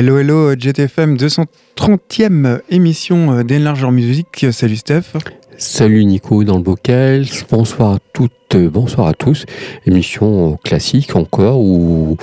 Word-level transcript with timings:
Hello, 0.00 0.16
hello, 0.16 0.54
GTFM 0.54 1.16
230e 1.16 2.60
émission 2.70 3.32
euh, 3.32 3.42
d'Enlarge 3.42 3.80
your 3.80 3.90
music. 3.90 4.46
Salut 4.52 4.76
Steph. 4.76 5.16
Salut 5.56 6.04
Nico 6.04 6.44
dans 6.44 6.58
le 6.58 6.62
bocal, 6.62 7.24
bonsoir 7.50 7.94
à 7.94 7.98
toutes, 8.12 8.30
bonsoir 8.56 9.06
à 9.08 9.14
tous. 9.14 9.44
Émission 9.86 10.58
classique 10.64 11.14
encore 11.16 11.60
où 11.60 12.16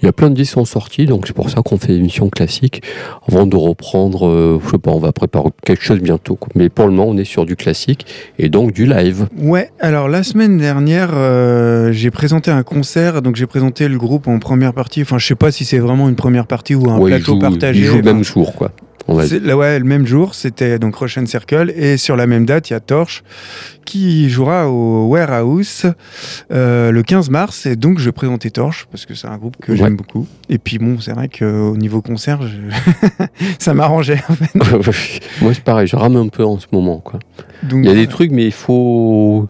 il 0.00 0.04
y 0.04 0.08
a 0.08 0.12
plein 0.12 0.28
de 0.30 0.34
disques 0.34 0.52
sont 0.52 0.64
sortis, 0.64 1.06
donc 1.06 1.26
c'est 1.26 1.32
pour 1.32 1.48
ça 1.50 1.62
qu'on 1.62 1.78
fait 1.78 1.94
émission 1.94 2.28
classique 2.28 2.82
avant 3.28 3.46
de 3.46 3.56
reprendre, 3.56 4.28
euh, 4.28 4.60
je 4.64 4.70
sais 4.70 4.78
pas, 4.78 4.90
on 4.90 4.98
va 4.98 5.12
préparer 5.12 5.48
quelque 5.64 5.82
chose 5.82 6.00
bientôt. 6.00 6.38
Mais 6.54 6.68
pour 6.68 6.86
le 6.86 6.92
moment, 6.92 7.08
on 7.10 7.16
est 7.16 7.24
sur 7.24 7.46
du 7.46 7.56
classique 7.56 8.06
et 8.38 8.48
donc 8.48 8.72
du 8.72 8.84
live. 8.86 9.28
Ouais, 9.38 9.70
alors 9.80 10.08
la 10.08 10.22
semaine 10.22 10.58
dernière, 10.58 11.10
euh, 11.14 11.90
j'ai 11.92 12.10
présenté 12.10 12.50
un 12.50 12.62
concert, 12.62 13.22
donc 13.22 13.36
j'ai 13.36 13.46
présenté 13.46 13.88
le 13.88 13.96
groupe 13.96 14.28
en 14.28 14.38
première 14.38 14.74
partie. 14.74 15.02
Enfin, 15.02 15.18
je 15.18 15.26
sais 15.26 15.34
pas 15.34 15.50
si 15.50 15.64
c'est 15.64 15.78
vraiment 15.78 16.08
une 16.08 16.16
première 16.16 16.46
partie 16.46 16.74
ou 16.74 16.90
un 16.90 16.98
Ouais, 16.98 17.10
plateau 17.10 17.38
partagé. 17.38 17.80
Ils 17.80 17.86
jouent 17.86 17.94
le 17.96 18.00
Enfin, 18.02 18.12
même 18.12 18.24
jour, 18.24 18.54
quoi. 18.54 18.72
On 19.08 19.14
va 19.14 19.26
C'est- 19.26 19.40
là, 19.40 19.56
ouais, 19.56 19.78
le 19.80 19.84
même 19.84 20.06
jour, 20.06 20.34
c'était 20.36 20.78
donc 20.78 20.94
Russian 20.96 21.26
Circle. 21.26 21.72
Et 21.76 21.96
sur 21.96 22.14
la 22.16 22.28
même 22.28 22.46
date, 22.46 22.70
il 22.70 22.74
y 22.74 22.76
a 22.76 22.80
Torch 22.80 23.24
qui 23.84 24.28
jouera 24.30 24.68
au 24.68 25.06
Warehouse 25.08 25.86
euh, 26.52 26.90
le 26.90 27.02
15 27.02 27.30
mars. 27.30 27.66
Et 27.66 27.76
donc, 27.76 27.98
je 27.98 28.04
vais 28.06 28.12
présenter 28.12 28.50
Torch 28.50 28.86
parce 28.90 29.06
que 29.06 29.14
c'est 29.14 29.26
un 29.28 29.36
groupe 29.38 29.56
que 29.60 29.72
Ouais. 29.72 29.78
j'aime 29.78 29.96
beaucoup. 29.96 30.26
Et 30.48 30.58
puis, 30.58 30.78
bon, 30.78 30.98
c'est 31.00 31.12
vrai 31.12 31.28
qu'au 31.28 31.76
niveau 31.76 32.00
concert, 32.02 32.40
je- 32.42 33.26
ça 33.58 33.74
m'arrangeait. 33.74 34.20
en 34.28 34.34
fait. 34.34 35.20
Moi, 35.42 35.54
c'est 35.54 35.64
pareil, 35.64 35.86
je 35.86 35.96
rame 35.96 36.16
un 36.16 36.28
peu 36.28 36.44
en 36.44 36.58
ce 36.58 36.66
moment, 36.72 36.98
quoi. 36.98 37.18
Donc, 37.62 37.80
Il 37.84 37.88
y 37.88 37.90
a 37.90 37.94
des 37.94 38.06
trucs, 38.06 38.30
mais 38.32 38.44
il 38.46 38.52
faut. 38.52 39.48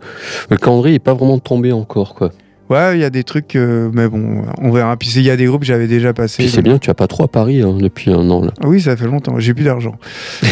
Le 0.51 0.57
calendrier 0.57 0.95
n'est 0.97 0.99
pas 1.01 1.15
vraiment 1.15 1.39
tombé 1.39 1.73
encore, 1.73 2.15
quoi. 2.15 2.31
Ouais, 2.71 2.97
il 2.97 3.01
y 3.01 3.05
a 3.05 3.11
des 3.11 3.23
trucs, 3.25 3.55
euh, 3.57 3.91
mais 3.93 4.09
bon, 4.09 4.45
on 4.59 4.71
verra. 4.71 4.97
Puis, 4.97 5.11
il 5.17 5.23
y 5.23 5.31
a 5.31 5.37
des 5.37 5.45
groupes 5.45 5.61
que 5.61 5.67
j'avais 5.67 5.87
déjà 5.89 6.15
passés. 6.15 6.43
Puis 6.45 6.51
c'est 6.53 6.63
bien, 6.63 6.79
tu 6.79 6.89
as 6.89 6.95
pas 6.95 7.07
trop 7.07 7.25
à 7.25 7.29
Paris 7.29 7.61
hein, 7.61 7.77
depuis 7.79 8.11
un 8.11 8.31
an, 8.31 8.43
là. 8.45 8.53
Oui, 8.65 8.81
ça 8.81 8.97
fait 8.97 9.07
longtemps, 9.07 9.39
j'ai 9.39 9.53
plus 9.53 9.65
d'argent. 9.65 9.97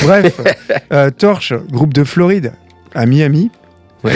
Bref, 0.03 0.39
euh, 0.93 1.11
Torch, 1.17 1.55
groupe 1.71 1.95
de 1.95 2.05
Floride, 2.05 2.53
à 2.95 3.07
Miami. 3.07 3.51
Ouais. 4.05 4.13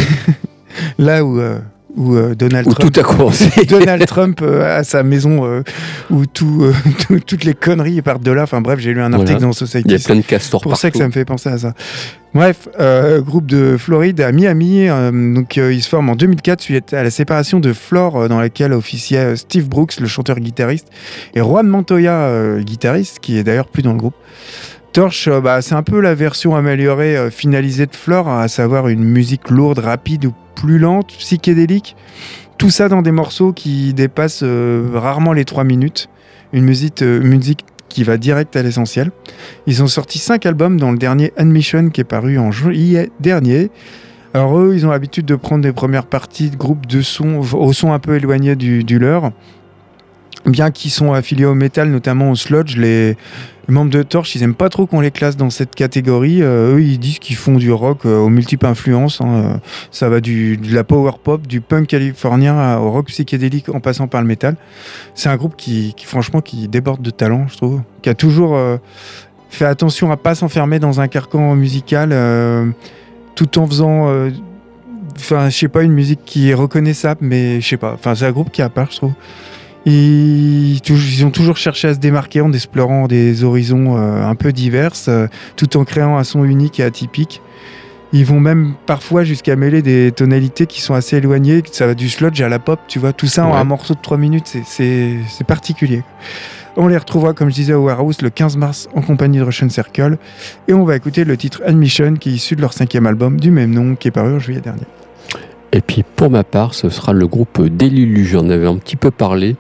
Là 0.98 1.24
où, 1.24 1.38
euh, 1.38 1.58
où 1.96 2.14
euh, 2.16 2.34
Donald 2.34 2.66
Où 2.66 2.74
Trump. 2.74 2.92
tout 2.92 3.00
a 3.00 3.02
commencé. 3.04 3.64
Donald 3.68 4.04
Trump 4.06 4.40
euh, 4.42 4.78
a 4.80 4.82
sa 4.84 5.02
maison 5.02 5.62
où 6.10 6.26
tout, 6.26 6.66
tout- 7.06 7.20
toutes 7.20 7.44
les 7.44 7.54
conneries 7.54 8.02
partent 8.02 8.22
de 8.24 8.32
là. 8.32 8.42
Enfin 8.42 8.60
bref, 8.60 8.80
j'ai 8.80 8.92
lu 8.92 9.00
un 9.00 9.12
article 9.12 9.32
Voilà. 9.32 9.46
dans 9.46 9.52
Society. 9.52 9.84
Il 9.88 9.92
y 9.92 9.94
a 9.94 10.04
plein 10.04 10.16
de 10.16 10.22
castors 10.22 10.60
C'est 10.60 10.68
pour 10.68 10.76
ça 10.76 10.90
que 10.90 10.94
partout. 10.98 11.02
ça 11.04 11.06
me 11.08 11.12
fait 11.12 11.24
penser 11.24 11.48
à 11.48 11.58
ça. 11.58 11.74
Bref, 12.34 12.68
groupe 13.20 13.46
de 13.46 13.76
Floride 13.78 14.20
à 14.20 14.32
Miami. 14.32 14.88
donc, 14.88 15.56
il 15.56 15.80
se 15.80 15.88
forme 15.88 16.08
en 16.10 16.16
2004 16.16 16.60
suite 16.60 16.92
à 16.92 17.04
la 17.04 17.10
séparation 17.10 17.60
de 17.60 17.72
Flore, 17.72 18.28
dans 18.28 18.40
laquelle 18.40 18.72
officiait 18.72 19.36
Steve 19.36 19.68
Brooks, 19.68 20.00
le 20.00 20.08
chanteur-guitariste, 20.08 20.88
et 21.36 21.38
Juan 21.38 21.68
Montoya, 21.68 22.56
guitariste, 22.58 23.20
qui 23.20 23.38
est 23.38 23.44
d'ailleurs 23.44 23.68
plus 23.68 23.82
dans 23.84 23.92
le 23.92 23.98
groupe. 23.98 24.16
Torch, 24.94 25.28
bah, 25.42 25.60
c'est 25.60 25.74
un 25.74 25.82
peu 25.82 25.98
la 25.98 26.14
version 26.14 26.54
améliorée, 26.54 27.16
euh, 27.16 27.28
finalisée 27.28 27.86
de 27.86 27.96
Flore, 27.96 28.28
à 28.28 28.46
savoir 28.46 28.86
une 28.86 29.02
musique 29.02 29.50
lourde, 29.50 29.80
rapide 29.80 30.26
ou 30.26 30.32
plus 30.54 30.78
lente, 30.78 31.08
psychédélique. 31.18 31.96
Tout 32.58 32.70
ça 32.70 32.88
dans 32.88 33.02
des 33.02 33.10
morceaux 33.10 33.52
qui 33.52 33.92
dépassent 33.92 34.44
euh, 34.44 34.88
rarement 34.94 35.32
les 35.32 35.44
3 35.44 35.64
minutes. 35.64 36.08
Une 36.52 36.64
musique, 36.64 37.02
euh, 37.02 37.20
musique 37.20 37.64
qui 37.88 38.04
va 38.04 38.18
direct 38.18 38.54
à 38.54 38.62
l'essentiel. 38.62 39.10
Ils 39.66 39.82
ont 39.82 39.88
sorti 39.88 40.20
5 40.20 40.46
albums, 40.46 40.78
dont 40.78 40.92
le 40.92 40.98
dernier 40.98 41.32
Admission 41.36 41.90
qui 41.90 42.00
est 42.00 42.04
paru 42.04 42.38
en 42.38 42.52
juillet 42.52 43.10
dernier. 43.18 43.72
Alors 44.32 44.56
eux, 44.60 44.74
ils 44.76 44.86
ont 44.86 44.90
l'habitude 44.90 45.26
de 45.26 45.34
prendre 45.34 45.62
des 45.62 45.72
premières 45.72 46.06
parties 46.06 46.50
de 46.50 46.56
groupes 46.56 46.86
de 46.86 47.02
son, 47.02 47.40
au 47.40 47.72
son 47.72 47.92
un 47.92 47.98
peu 47.98 48.14
éloigné 48.14 48.54
du 48.54 48.98
leur. 49.00 49.32
Bien 50.46 50.70
qu'ils 50.70 50.90
sont 50.90 51.12
affiliés 51.14 51.46
au 51.46 51.54
métal, 51.54 51.88
notamment 51.88 52.30
au 52.30 52.34
sludge, 52.36 52.76
les 52.76 53.16
membres 53.66 53.90
de 53.90 54.02
Torch, 54.02 54.34
ils 54.34 54.42
aiment 54.42 54.54
pas 54.54 54.68
trop 54.68 54.86
qu'on 54.86 55.00
les 55.00 55.10
classe 55.10 55.38
dans 55.38 55.48
cette 55.48 55.74
catégorie. 55.74 56.42
Euh, 56.42 56.74
eux, 56.76 56.82
ils 56.82 56.98
disent 56.98 57.18
qu'ils 57.18 57.36
font 57.36 57.54
du 57.56 57.72
rock 57.72 58.00
euh, 58.04 58.18
aux 58.18 58.28
multiples 58.28 58.66
influences. 58.66 59.22
hein. 59.22 59.28
Euh, 59.34 59.54
Ça 59.90 60.10
va 60.10 60.20
du, 60.20 60.58
de 60.58 60.74
la 60.74 60.84
power 60.84 61.12
pop, 61.22 61.46
du 61.46 61.62
punk 61.62 61.86
californien 61.86 62.58
à- 62.58 62.78
au 62.78 62.90
rock 62.90 63.06
psychédélique 63.06 63.70
en 63.70 63.80
passant 63.80 64.06
par 64.06 64.20
le 64.20 64.26
métal. 64.26 64.56
C'est 65.14 65.30
un 65.30 65.36
groupe 65.36 65.56
qui, 65.56 65.94
franchement, 66.04 66.42
qui 66.42 66.68
déborde 66.68 67.00
de 67.00 67.10
talent, 67.10 67.46
je 67.48 67.56
trouve. 67.56 67.80
Qui 68.02 68.10
a 68.10 68.14
toujours 68.14 68.54
euh, 68.54 68.76
fait 69.48 69.64
attention 69.64 70.10
à 70.12 70.18
pas 70.18 70.34
s'enfermer 70.34 70.78
dans 70.78 71.00
un 71.00 71.08
carcan 71.08 71.54
musical, 71.54 72.10
tout 73.34 73.58
en 73.58 73.66
faisant, 73.66 74.10
enfin, 75.16 75.48
je 75.48 75.56
sais 75.56 75.68
pas, 75.68 75.82
une 75.84 75.92
musique 75.92 76.20
qui 76.26 76.50
est 76.50 76.54
reconnaissable, 76.54 77.20
mais 77.22 77.62
je 77.62 77.68
sais 77.68 77.76
pas. 77.78 77.92
Enfin, 77.94 78.14
c'est 78.14 78.26
un 78.26 78.32
groupe 78.32 78.50
qui 78.50 78.60
a 78.60 78.68
part, 78.68 78.90
je 78.90 78.96
trouve. 78.96 79.12
Ils, 79.86 81.24
ont 81.24 81.30
toujours 81.30 81.56
cherché 81.56 81.88
à 81.88 81.94
se 81.94 81.98
démarquer 81.98 82.40
en 82.40 82.52
explorant 82.52 83.06
des 83.06 83.44
horizons 83.44 83.96
euh, 83.96 84.24
un 84.26 84.34
peu 84.34 84.52
divers, 84.52 84.92
euh, 85.08 85.28
tout 85.56 85.76
en 85.76 85.84
créant 85.84 86.16
un 86.16 86.24
son 86.24 86.44
unique 86.44 86.80
et 86.80 86.84
atypique. 86.84 87.42
Ils 88.12 88.24
vont 88.24 88.40
même 88.40 88.74
parfois 88.86 89.24
jusqu'à 89.24 89.56
mêler 89.56 89.82
des 89.82 90.12
tonalités 90.12 90.66
qui 90.66 90.80
sont 90.80 90.94
assez 90.94 91.16
éloignées. 91.16 91.62
Ça 91.72 91.86
va 91.86 91.94
du 91.94 92.08
sludge 92.08 92.40
à 92.40 92.48
la 92.48 92.60
pop, 92.60 92.78
tu 92.86 92.98
vois. 93.00 93.12
Tout 93.12 93.26
ça 93.26 93.44
en 93.44 93.52
Ouais. 93.52 93.56
un 93.58 93.64
morceau 93.64 93.94
de 93.94 93.98
3 94.00 94.16
minutes, 94.18 94.56
c'est 94.64 95.18
particulier. 95.46 96.02
On 96.76 96.86
les 96.86 96.96
retrouvera, 96.96 97.34
comme 97.34 97.50
je 97.50 97.54
disais, 97.54 97.72
au 97.74 97.84
Warehouse 97.84 98.22
le 98.22 98.30
15 98.30 98.56
mars 98.56 98.88
en 98.94 99.02
compagnie 99.02 99.38
de 99.38 99.42
Russian 99.42 99.68
Circle. 99.68 100.18
Et 100.68 100.74
on 100.74 100.84
va 100.84 100.96
écouter 100.96 101.24
le 101.24 101.36
titre 101.36 101.60
Admission, 101.66 102.14
qui 102.14 102.30
est 102.30 102.32
issu 102.34 102.56
de 102.56 102.60
leur 102.60 102.72
cinquième 102.72 103.06
album 103.06 103.38
du 103.38 103.50
même 103.50 103.72
nom, 103.72 103.96
qui 103.96 104.08
est 104.08 104.12
paru 104.12 104.34
en 104.34 104.38
juillet 104.38 104.60
dernier. 104.60 104.86
Et 105.74 105.80
puis 105.80 106.04
pour 106.04 106.30
ma 106.30 106.44
part, 106.44 106.72
ce 106.72 106.88
sera 106.88 107.12
le 107.12 107.26
groupe 107.26 107.60
Délilu, 107.60 108.24
j'en 108.24 108.48
avais 108.48 108.68
un 108.68 108.76
petit 108.76 108.94
peu 108.94 109.10
parlé. 109.10 109.56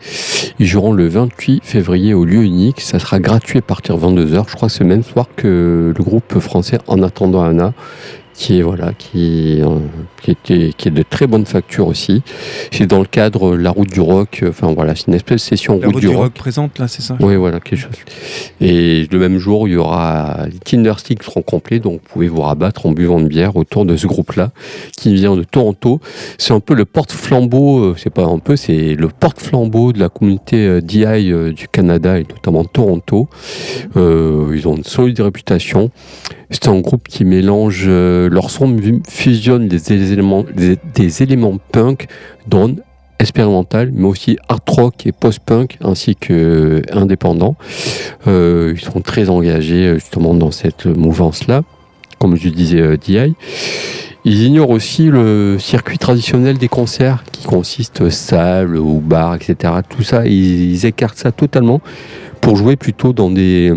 Ils 0.60 0.66
joueront 0.66 0.92
le 0.92 1.08
28 1.08 1.64
février 1.64 2.14
au 2.14 2.24
lieu 2.24 2.44
unique. 2.44 2.80
Ça 2.80 3.00
sera 3.00 3.18
gratuit 3.18 3.58
à 3.58 3.62
partir 3.62 3.98
de 3.98 4.06
22h. 4.06 4.44
Je 4.48 4.54
crois 4.54 4.68
que 4.68 4.74
c'est 4.74 4.84
le 4.84 4.90
même 4.90 5.02
soir 5.02 5.26
que 5.34 5.92
le 5.96 6.04
groupe 6.04 6.38
français 6.38 6.78
En 6.86 7.02
attendant 7.02 7.42
Anna, 7.42 7.72
qui 8.32 8.60
est, 8.60 8.62
voilà, 8.62 8.92
qui, 8.96 9.60
euh, 9.60 9.80
qui, 10.24 10.30
était- 10.30 10.70
qui 10.76 10.88
est 10.88 10.90
de 10.90 11.02
très 11.02 11.26
bonne 11.26 11.44
facture 11.44 11.86
aussi. 11.86 12.22
C'est 12.72 12.86
dans 12.86 13.00
le 13.00 13.04
cadre 13.04 13.56
La 13.56 13.70
Route 13.70 13.90
du 13.90 14.00
Rock. 14.00 14.42
Enfin 14.48 14.72
voilà, 14.72 14.94
c'est 14.94 15.08
une 15.08 15.14
espèce 15.14 15.34
de 15.42 15.48
session 15.48 15.78
La 15.78 15.86
Route 15.86 15.94
route 15.96 16.00
du 16.02 16.08
du 16.08 16.14
Rock. 16.14 16.22
rock 16.24 16.32
présente, 16.32 16.78
là, 16.78 16.88
c'est 16.88 17.02
ça? 17.02 17.16
Oui, 17.20 17.36
voilà, 17.36 17.60
quelque 17.60 17.78
chose. 17.78 17.90
Et 18.60 19.06
le 19.12 19.18
même 19.18 19.38
jour, 19.38 19.68
il 19.68 19.74
y 19.74 19.76
aura 19.76 20.46
les 20.50 20.58
Tindersticks 20.58 21.22
seront 21.22 21.42
complets, 21.42 21.78
donc 21.78 22.00
vous 22.02 22.08
pouvez 22.12 22.28
vous 22.28 22.40
rabattre 22.40 22.86
en 22.86 22.92
buvant 22.92 23.18
une 23.18 23.28
bière 23.28 23.56
autour 23.56 23.84
de 23.84 23.96
ce 23.96 24.06
groupe-là, 24.06 24.50
qui 24.96 25.14
vient 25.14 25.36
de 25.36 25.44
Toronto. 25.44 26.00
C'est 26.38 26.54
un 26.54 26.60
peu 26.60 26.74
le 26.74 26.84
porte-flambeau, 26.86 27.80
euh, 27.80 27.94
c'est 27.98 28.08
pas 28.10 28.24
un 28.24 28.38
peu, 28.38 28.56
c'est 28.56 28.94
le 28.94 29.08
porte-flambeau 29.08 29.92
de 29.92 30.00
la 30.00 30.08
communauté 30.08 30.56
euh, 30.66 30.80
DI 30.80 31.04
euh, 31.04 31.52
du 31.52 31.68
Canada 31.68 32.18
et 32.18 32.24
notamment 32.28 32.62
de 32.62 32.68
Toronto. 32.68 33.28
Euh, 33.96 34.52
ils 34.54 34.66
ont 34.68 34.76
une 34.76 34.84
solide 34.84 35.20
réputation. 35.20 35.90
C'est 36.50 36.68
un 36.68 36.78
groupe 36.80 37.08
qui 37.08 37.24
mélange, 37.24 37.84
euh, 37.88 38.28
leur 38.28 38.50
son 38.50 38.76
fusionne 39.08 39.66
des 39.66 39.92
des, 40.16 41.22
éléments 41.22 41.58
punk, 41.72 42.06
drone, 42.46 42.76
expérimental, 43.18 43.90
mais 43.92 44.06
aussi 44.06 44.36
art 44.48 44.60
rock 44.66 45.06
et 45.06 45.12
post-punk, 45.12 45.78
ainsi 45.82 46.16
que 46.16 46.82
euh. 46.94 47.56
Euh, 48.26 48.72
ils 48.74 48.80
sont 48.80 49.00
très 49.00 49.28
engagés 49.30 49.86
euh, 49.86 49.94
justement 49.94 50.34
dans 50.34 50.50
cette 50.50 50.86
mouvance-là, 50.86 51.62
comme 52.18 52.36
je 52.36 52.48
disais, 52.48 52.96
DI. 52.98 53.34
Ils 54.26 54.42
ignorent 54.42 54.70
aussi 54.70 55.04
le 55.04 55.58
circuit 55.58 55.98
traditionnel 55.98 56.56
des 56.56 56.68
concerts, 56.68 57.24
qui 57.30 57.44
consiste 57.44 58.08
salle 58.08 58.76
ou 58.76 59.00
bar, 59.00 59.34
etc. 59.34 59.74
Tout 59.88 60.02
ça, 60.02 60.26
ils 60.26 60.86
écartent 60.86 61.18
ça 61.18 61.30
totalement 61.30 61.80
pour 62.40 62.56
jouer 62.56 62.76
plutôt 62.76 63.12
dans 63.12 63.30
des 63.30 63.72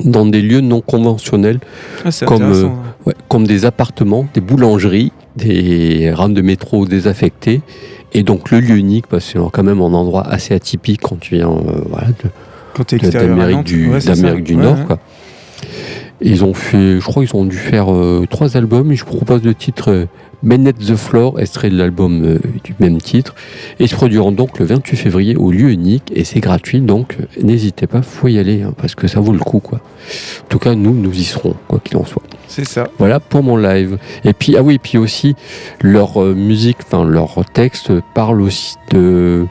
dans 0.00 0.26
des 0.26 0.42
lieux 0.42 0.60
non 0.60 0.80
conventionnels 0.80 1.60
Ah, 2.04 2.10
Comme, 2.26 2.42
euh. 2.42 2.68
Ouais, 3.06 3.14
comme 3.28 3.46
des 3.46 3.64
appartements, 3.64 4.26
des 4.34 4.40
boulangeries, 4.40 5.12
des 5.36 6.12
rames 6.12 6.34
de 6.34 6.42
métro 6.42 6.86
désaffectées. 6.86 7.60
Et 8.12 8.22
donc 8.22 8.50
le 8.50 8.60
lieu 8.60 8.76
unique, 8.76 9.06
parce 9.08 9.24
que 9.32 9.38
c'est 9.38 9.50
quand 9.52 9.62
même 9.62 9.80
un 9.80 9.92
endroit 9.92 10.26
assez 10.26 10.54
atypique 10.54 11.00
quand 11.02 11.18
tu 11.18 11.34
viens 11.36 11.50
euh, 11.50 11.82
voilà, 11.88 12.08
d'Amérique 13.10 13.64
du, 13.64 13.88
Ouais, 13.88 13.98
Ouais, 14.08 14.54
Nord. 14.54 14.86
Quoi. 14.86 14.98
Ils 16.20 16.44
ont 16.44 16.54
fait, 16.54 17.00
je 17.00 17.04
crois 17.04 17.24
qu'ils 17.24 17.36
ont 17.36 17.44
dû 17.44 17.56
faire 17.56 17.92
euh, 17.92 18.26
trois 18.30 18.56
albums. 18.56 18.92
Et 18.92 18.96
je 18.96 19.04
propose 19.04 19.42
le 19.42 19.54
titre 19.54 20.06
Bennett 20.44 20.76
the 20.78 20.94
Floor, 20.94 21.40
extrait 21.40 21.70
de 21.70 21.76
l'album 21.76 22.22
euh, 22.22 22.38
du 22.62 22.74
même 22.78 23.00
titre. 23.00 23.34
Et 23.80 23.86
se 23.86 23.94
produiront 23.94 24.30
donc 24.30 24.58
le 24.58 24.66
28 24.66 24.96
février 24.96 25.36
au 25.36 25.50
lieu 25.50 25.70
unique. 25.70 26.12
Et 26.14 26.24
c'est 26.24 26.40
gratuit, 26.40 26.80
donc 26.80 27.16
euh, 27.18 27.42
n'hésitez 27.42 27.86
pas, 27.86 28.02
faut 28.02 28.28
y 28.28 28.38
aller, 28.38 28.62
hein, 28.62 28.74
parce 28.76 28.94
que 28.94 29.08
ça 29.08 29.20
vaut 29.20 29.32
le 29.32 29.38
coup. 29.38 29.60
Quoi. 29.60 29.78
En 29.78 30.48
tout 30.48 30.58
cas, 30.58 30.74
nous, 30.74 30.94
nous 30.94 31.12
y 31.12 31.24
serons, 31.24 31.54
quoi 31.66 31.80
qu'il 31.82 31.96
en 31.96 32.04
soit. 32.04 32.22
C'est 32.46 32.66
ça. 32.66 32.88
Voilà 32.98 33.20
pour 33.20 33.42
mon 33.42 33.56
live. 33.56 33.98
Et 34.24 34.32
puis, 34.32 34.56
ah 34.56 34.62
oui, 34.62 34.78
puis 34.78 34.98
aussi, 34.98 35.34
leur 35.80 36.22
euh, 36.22 36.34
musique, 36.34 36.78
enfin, 36.82 37.04
leur 37.04 37.42
texte 37.52 37.90
parle 38.14 38.42
aussi 38.42 38.76
de, 38.90 39.46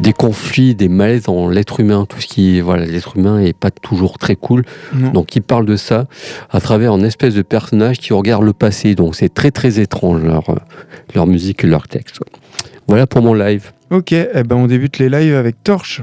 des 0.00 0.12
conflits, 0.12 0.74
des 0.74 0.88
malaises 0.88 1.24
dans 1.24 1.48
l'être 1.48 1.80
humain, 1.80 2.06
tout 2.08 2.20
ce 2.20 2.26
qui 2.26 2.60
voilà, 2.60 2.84
l'être 2.86 3.16
humain 3.16 3.40
est 3.40 3.56
pas 3.56 3.70
toujours 3.70 4.18
très 4.18 4.36
cool. 4.36 4.64
Non. 4.94 5.10
Donc, 5.10 5.36
ils 5.36 5.42
parlent 5.42 5.66
de 5.66 5.76
ça 5.76 6.06
à 6.50 6.60
travers 6.60 6.92
un 6.92 7.02
espèce 7.02 7.34
de 7.34 7.42
personnage 7.42 7.98
qui 7.98 8.12
regarde 8.12 8.44
le 8.44 8.52
passé. 8.52 8.94
Donc, 8.94 9.14
c'est 9.14 9.32
très, 9.32 9.50
très 9.50 9.80
étrange, 9.80 10.22
leur, 10.22 10.44
leur 11.14 11.26
musique 11.26 11.64
et 11.64 11.66
leur 11.66 11.88
texte. 11.88 12.20
Voilà 12.88 13.06
pour 13.06 13.22
mon 13.22 13.34
live. 13.34 13.72
Ok, 13.90 14.12
eh 14.12 14.42
ben 14.44 14.56
on 14.56 14.66
débute 14.66 14.98
les 14.98 15.08
lives 15.08 15.34
avec 15.34 15.62
Torche. 15.62 16.02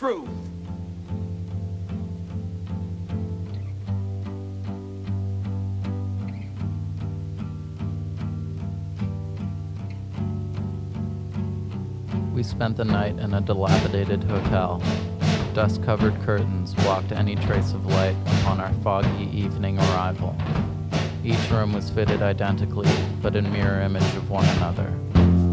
We 0.00 0.08
spent 12.42 12.78
the 12.78 12.86
night 12.86 13.18
in 13.18 13.34
a 13.34 13.42
dilapidated 13.42 14.24
hotel. 14.24 14.82
Dust 15.52 15.82
covered 15.82 16.18
curtains 16.22 16.72
blocked 16.76 17.12
any 17.12 17.36
trace 17.36 17.74
of 17.74 17.84
light 17.84 18.16
upon 18.38 18.58
our 18.58 18.72
foggy 18.82 19.28
evening 19.36 19.78
arrival. 19.78 20.34
Each 21.22 21.50
room 21.50 21.74
was 21.74 21.90
fitted 21.90 22.22
identically, 22.22 22.88
but 23.20 23.36
in 23.36 23.52
mirror 23.52 23.82
image 23.82 24.16
of 24.16 24.30
one 24.30 24.46
another. 24.56 24.90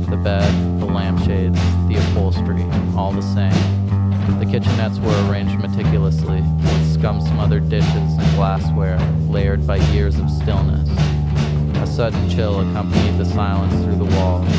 The 0.10 0.16
bed, 0.16 0.80
the 0.80 0.86
lampshades, 0.86 1.60
the 1.90 1.98
upholstery, 1.98 2.64
all 2.96 3.12
the 3.12 3.22
same. 3.22 4.07
The 4.28 4.46
kitchenettes 4.46 5.00
were 5.00 5.32
arranged 5.32 5.58
meticulously, 5.58 6.42
with 6.42 6.94
scum 6.94 7.22
smothered 7.22 7.70
dishes 7.70 7.88
and 7.90 8.36
glassware 8.36 9.00
layered 9.30 9.66
by 9.66 9.78
years 9.94 10.20
of 10.20 10.30
stillness. 10.30 10.88
A 11.78 11.88
sudden 11.88 12.30
chill 12.30 12.60
accompanied 12.60 13.18
the 13.18 13.26
silence 13.26 13.74
through 13.84 13.96
the 13.96 14.16
walls, 14.18 14.54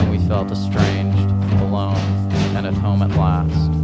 and 0.00 0.10
we 0.10 0.18
felt 0.26 0.50
estranged, 0.50 1.30
alone, 1.62 1.96
and 2.56 2.66
at 2.66 2.74
home 2.74 3.02
at 3.02 3.10
last. 3.10 3.77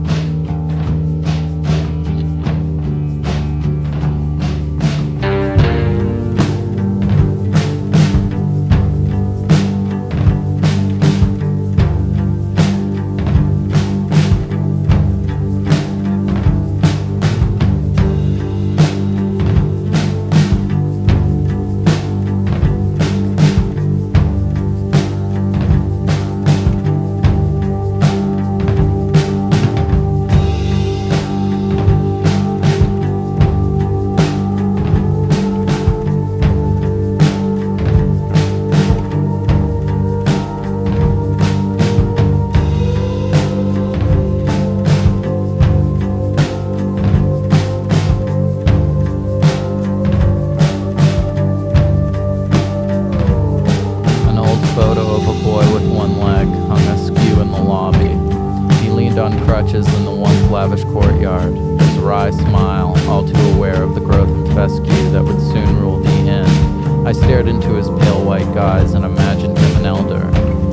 Leaned 59.15 59.33
on 59.33 59.47
crutches 59.47 59.87
in 59.95 60.05
the 60.05 60.11
once 60.11 60.51
lavish 60.51 60.83
courtyard, 60.83 61.55
his 61.55 61.99
wry 61.99 62.33
smile 62.33 62.97
all 63.09 63.25
too 63.25 63.39
aware 63.55 63.81
of 63.81 63.95
the 63.95 64.01
growth 64.01 64.29
of 64.29 64.55
fescue 64.57 65.11
that 65.11 65.23
would 65.23 65.41
soon 65.41 65.79
rule 65.79 66.01
the 66.01 66.11
inn. 66.11 67.07
I 67.07 67.13
stared 67.13 67.47
into 67.47 67.75
his 67.75 67.87
pale 67.87 68.25
white 68.25 68.49
eyes 68.57 68.95
and 68.95 69.05
imagined 69.05 69.57
him 69.57 69.77
an 69.77 69.87
elder. 69.87 70.21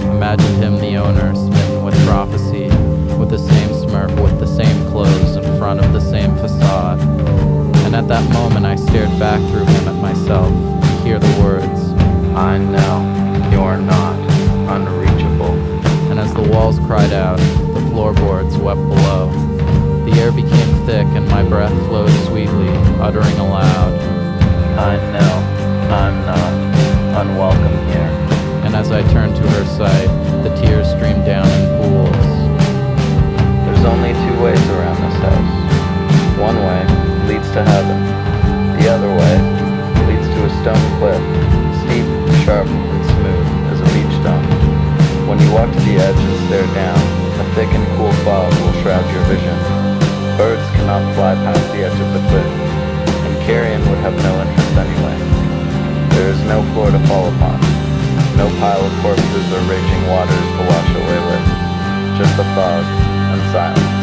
Imagined 0.09 0.55
him 0.55 0.79
the 0.79 0.95
owner, 0.95 1.35
smitten 1.35 1.83
with 1.83 1.93
prophecy, 2.07 2.63
with 3.19 3.29
the 3.29 3.37
same 3.37 3.75
smirk, 3.75 4.09
with 4.19 4.39
the 4.39 4.47
same 4.47 4.89
clothes, 4.89 5.35
in 5.35 5.43
front 5.59 5.79
of 5.79 5.93
the 5.93 6.01
same 6.01 6.35
facade. 6.37 6.99
And 7.85 7.95
at 7.95 8.07
that 8.07 8.27
moment 8.33 8.65
I 8.65 8.75
stared 8.75 9.19
back 9.19 9.39
through 9.51 9.65
him 9.65 9.87
at 9.87 10.01
myself, 10.01 10.49
to 10.81 11.03
hear 11.03 11.19
the 11.19 11.43
words, 11.43 11.91
I 12.35 12.57
know 12.57 13.51
you're 13.51 13.77
not 13.77 14.17
unreachable. 14.67 15.53
And 16.09 16.19
as 16.19 16.33
the 16.33 16.41
walls 16.41 16.79
cried 16.79 17.13
out, 17.13 17.39
floorboards 17.91 18.57
wept 18.57 18.79
below. 18.87 19.29
The 20.05 20.13
air 20.19 20.31
became 20.31 20.85
thick 20.85 21.05
and 21.13 21.27
my 21.27 21.43
breath 21.43 21.75
flowed 21.87 22.09
sweetly, 22.25 22.69
uttering 23.03 23.37
aloud, 23.37 23.93
I 24.79 24.95
know 25.11 25.33
I'm 25.93 26.15
not 26.25 27.21
unwelcome 27.21 27.77
here. 27.91 28.11
And 28.63 28.75
as 28.75 28.91
I 28.91 29.03
turned 29.11 29.35
to 29.35 29.43
her 29.43 29.65
side, 29.65 30.09
the 30.43 30.55
tears 30.55 30.87
streamed 30.87 31.25
down 31.25 31.45
in 31.45 31.63
pools. 31.83 32.31
There's 33.67 33.83
only 33.83 34.13
two 34.23 34.35
ways 34.41 34.63
around 34.71 34.97
this 35.03 35.19
house. 35.19 36.39
One 36.39 36.55
way 36.55 36.81
leads 37.27 37.51
to 37.51 37.61
heaven. 37.61 37.99
The 38.79 38.87
other 38.87 39.11
way 39.11 39.35
leads 40.07 40.27
to 40.31 40.45
a 40.47 40.51
stone 40.63 40.87
cliff, 40.97 41.21
steep, 41.83 42.07
sharp, 42.45 42.67
and 42.67 43.05
smooth 43.11 43.47
as 43.75 43.79
a 43.83 43.89
beach 43.91 44.15
stone. 44.23 44.47
When 45.27 45.37
you 45.39 45.51
walk 45.51 45.69
to 45.69 45.79
the 45.81 45.97
edge 45.99 46.15
and 46.15 46.47
stare 46.47 46.73
down, 46.73 47.20
thick 47.55 47.67
and 47.73 47.85
cool 47.97 48.11
fog 48.23 48.47
will 48.63 48.71
shroud 48.81 49.03
your 49.11 49.23
vision. 49.27 49.57
Birds 50.37 50.63
cannot 50.75 51.03
fly 51.15 51.35
past 51.35 51.61
the 51.73 51.83
edge 51.83 51.99
of 51.99 52.09
the 52.15 52.23
cliff, 52.29 52.47
and 52.47 53.33
carrion 53.43 53.81
would 53.89 53.99
have 53.99 54.15
no 54.23 54.33
interest 54.39 54.75
anyway. 54.79 55.17
There 56.15 56.29
is 56.31 56.41
no 56.47 56.63
floor 56.71 56.91
to 56.91 56.99
fall 57.07 57.27
upon, 57.27 57.59
no 58.37 58.47
pile 58.59 58.85
of 58.85 58.93
corpses 59.03 59.47
or 59.51 59.61
raging 59.67 60.03
waters 60.07 60.47
to 60.55 60.61
wash 60.63 60.89
away 60.95 61.19
with, 61.27 61.45
just 62.17 62.37
the 62.37 62.47
fog 62.55 62.83
and 63.35 63.41
silence. 63.51 64.00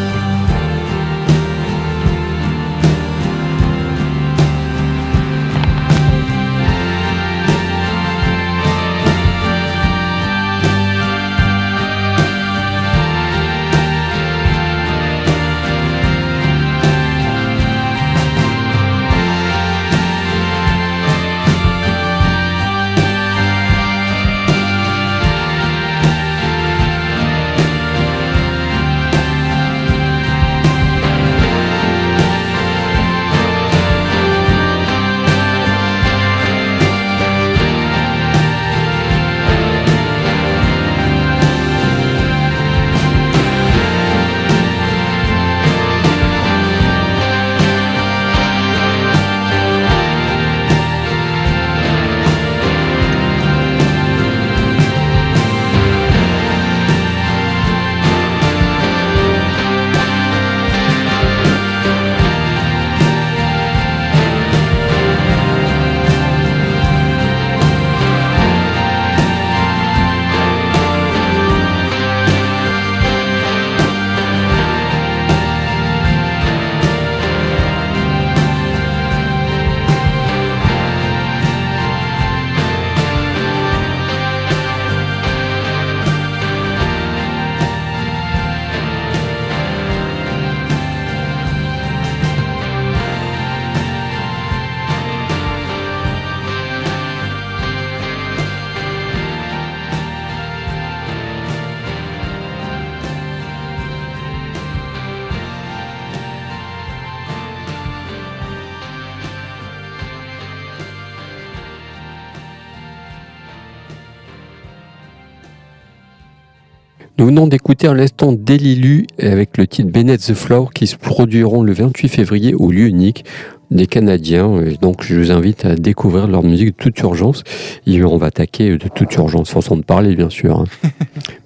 D'écouter 117.47 117.87
à 117.87 117.95
l'instant 117.95 118.33
Delilu 118.33 119.07
avec 119.21 119.57
le 119.57 119.67
titre 119.67 119.91
Bennett 119.91 120.21
the 120.21 120.35
Flower 120.35 120.69
qui 120.75 120.87
se 120.87 120.97
produiront 120.97 121.63
le 121.63 121.73
28 121.73 122.09
février 122.09 122.55
au 122.55 122.71
lieu 122.71 122.87
unique 122.87 123.25
des 123.71 123.87
Canadiens. 123.87 124.61
Et 124.63 124.77
donc 124.77 125.03
je 125.03 125.17
vous 125.17 125.31
invite 125.31 125.65
à 125.65 125.75
découvrir 125.75 126.27
leur 126.27 126.43
musique 126.43 126.69
de 126.69 126.83
toute 126.83 126.99
urgence. 127.01 127.43
Et 127.87 128.03
on 128.05 128.17
va 128.17 128.27
attaquer 128.27 128.77
de 128.77 128.89
toute 128.89 129.15
urgence, 129.17 129.51
façon 129.51 129.77
de 129.77 129.83
parler 129.83 130.15
bien 130.15 130.31
sûr. 130.31 130.61
hein. 130.61 130.65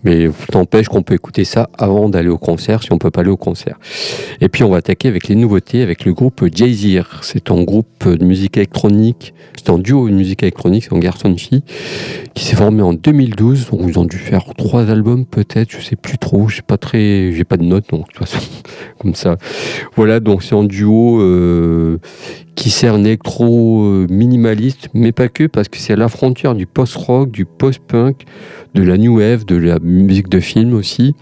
Mais 0.05 0.29
t'empêche 0.51 0.89
qu'on 0.89 1.03
peut 1.03 1.15
écouter 1.15 1.45
ça 1.45 1.69
avant 1.79 2.09
d'aller 2.09 2.29
au 2.29 2.39
concert 2.39 2.83
si 2.83 2.93
on 2.93 2.99
peut 2.99 3.11
pas 3.11 3.21
aller 3.21 3.31
au 3.31 3.37
concert. 3.37 3.79
Et 4.41 4.49
puis 4.49 4.65
on 4.65 4.71
va 4.71 4.79
attaquer 4.79 5.09
avec 5.09 5.29
les 5.29 5.37
nouveautés 5.37 5.83
avec 5.83 6.05
le 6.05 6.13
groupe 6.13 6.45
Jay-Z. 6.53 7.03
C'est 7.23 7.51
un 7.51 7.63
groupe 7.63 8.09
de 8.09 8.25
musique 8.25 8.57
électronique, 8.57 9.33
c'est 9.57 9.71
un 9.71 9.79
duo 9.79 10.09
de 10.09 10.15
musique 10.15 10.43
électronique, 10.43 10.85
c'est 10.85 10.95
un 10.95 10.99
garçon-fille 10.99 11.63
qui 12.35 12.45
s'est 12.45 12.57
formé 12.57 12.83
en 12.83 12.93
2012. 12.93 13.71
Donc 13.71 13.83
ils 13.87 13.99
ont 13.99 14.05
dû 14.05 14.17
faire 14.17 14.45
trois 14.57 14.91
albums 14.91 15.25
peut-être, 15.25 15.71
je 15.71 15.81
sais 15.81 15.97
plus 15.97 16.19
trop, 16.19 16.49
je 16.49 16.57
sais 16.57 16.63
pas 16.63 16.79
très, 16.79 17.33
j'ai 17.33 17.45
pas 17.45 17.57
de 17.57 17.65
notes 17.65 17.89
donc 17.91 18.09
de 18.09 18.13
toute 18.13 18.27
façon 18.27 18.39
comme 18.99 19.15
ça. 19.15 19.37
Voilà, 19.97 20.21
donc 20.21 20.43
c'est 20.43 20.55
un 20.55 20.65
duo 20.65 21.21
euh, 21.21 21.99
qui 22.55 22.71
sert 22.71 22.95
un 22.95 23.05
électro 23.05 23.83
euh, 23.85 24.07
minimaliste, 24.11 24.89
mais 24.95 25.13
pas 25.13 25.29
que, 25.29 25.45
parce 25.47 25.69
que 25.69 25.79
c'est 25.79 25.95
à 25.95 25.97
la 25.97 26.09
frontière 26.09 26.55
du 26.55 26.67
post-rock, 26.67 27.31
du 27.31 27.45
post-punk, 27.45 28.23
de 28.75 28.83
la 28.83 28.97
new 28.99 29.19
wave, 29.19 29.45
de 29.45 29.57
la 29.57 29.79
musique 29.81 30.29
de 30.29 30.41
film 30.41 30.75
aussi, 30.75 31.15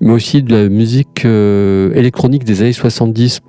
mais 0.00 0.12
aussi 0.12 0.42
de 0.42 0.52
la 0.54 0.68
musique 0.68 1.24
euh, 1.24 1.92
électronique 1.94 2.44
des 2.44 2.62
années 2.62 2.72
70. 2.72 3.40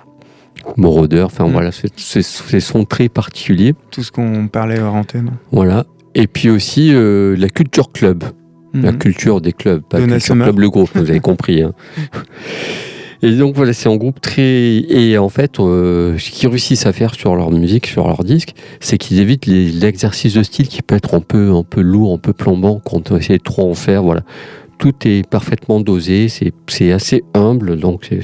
Moroder, 0.76 1.22
enfin 1.22 1.46
Mm. 1.46 1.52
voilà, 1.52 1.70
c'est- 1.72 2.60
son 2.60 2.84
très 2.84 3.08
particulier. 3.08 3.74
Tout 3.90 4.02
ce 4.02 4.10
qu'on 4.10 4.48
parlait 4.48 4.80
hors 4.80 4.94
antenne. 4.94 5.30
Voilà. 5.52 5.86
Et 6.14 6.26
puis 6.26 6.50
aussi 6.50 6.90
euh, 6.92 7.36
la 7.38 7.48
culture 7.48 7.92
club, 7.92 8.24
la 8.74 8.92
Mhm. 8.92 8.98
culture 8.98 9.40
des 9.40 9.52
clubs, 9.52 9.82
pas 9.88 9.98
Donna 10.00 10.14
culture 10.16 10.34
club 10.34 10.58
le 10.58 10.68
groupe, 10.68 10.90
vous 10.94 11.08
avez 11.08 11.20
compris. 11.20 11.62
hein. 11.62 11.72
Et 13.22 13.32
donc 13.32 13.56
voilà, 13.56 13.72
c'est 13.72 13.88
un 13.88 13.96
groupe 13.96 14.20
très... 14.20 14.42
Et 14.42 15.18
en 15.18 15.28
fait, 15.28 15.58
euh, 15.58 16.16
ce 16.18 16.30
qu'ils 16.30 16.48
réussissent 16.48 16.86
à 16.86 16.92
faire 16.92 17.14
sur 17.14 17.34
leur 17.34 17.50
musique, 17.50 17.86
sur 17.86 18.06
leur 18.06 18.22
disque, 18.24 18.54
c'est 18.80 18.98
qu'ils 18.98 19.18
évitent 19.18 19.46
l'exercice 19.46 20.34
de 20.34 20.42
style 20.42 20.68
qui 20.68 20.82
peut 20.82 20.94
être 20.94 21.14
un 21.14 21.20
peu, 21.20 21.52
un 21.52 21.64
peu 21.64 21.80
lourd, 21.80 22.14
un 22.14 22.18
peu 22.18 22.32
plombant 22.32 22.80
quand 22.84 23.10
on 23.10 23.16
essaie 23.16 23.38
de 23.38 23.42
trop 23.42 23.70
en 23.70 23.74
faire. 23.74 24.02
Voilà. 24.02 24.22
Tout 24.78 24.94
est 25.04 25.28
parfaitement 25.28 25.80
dosé, 25.80 26.28
c'est 26.28 26.52
c'est 26.68 26.92
assez 26.92 27.24
humble, 27.34 27.76
donc 27.76 28.06
c'est 28.08 28.20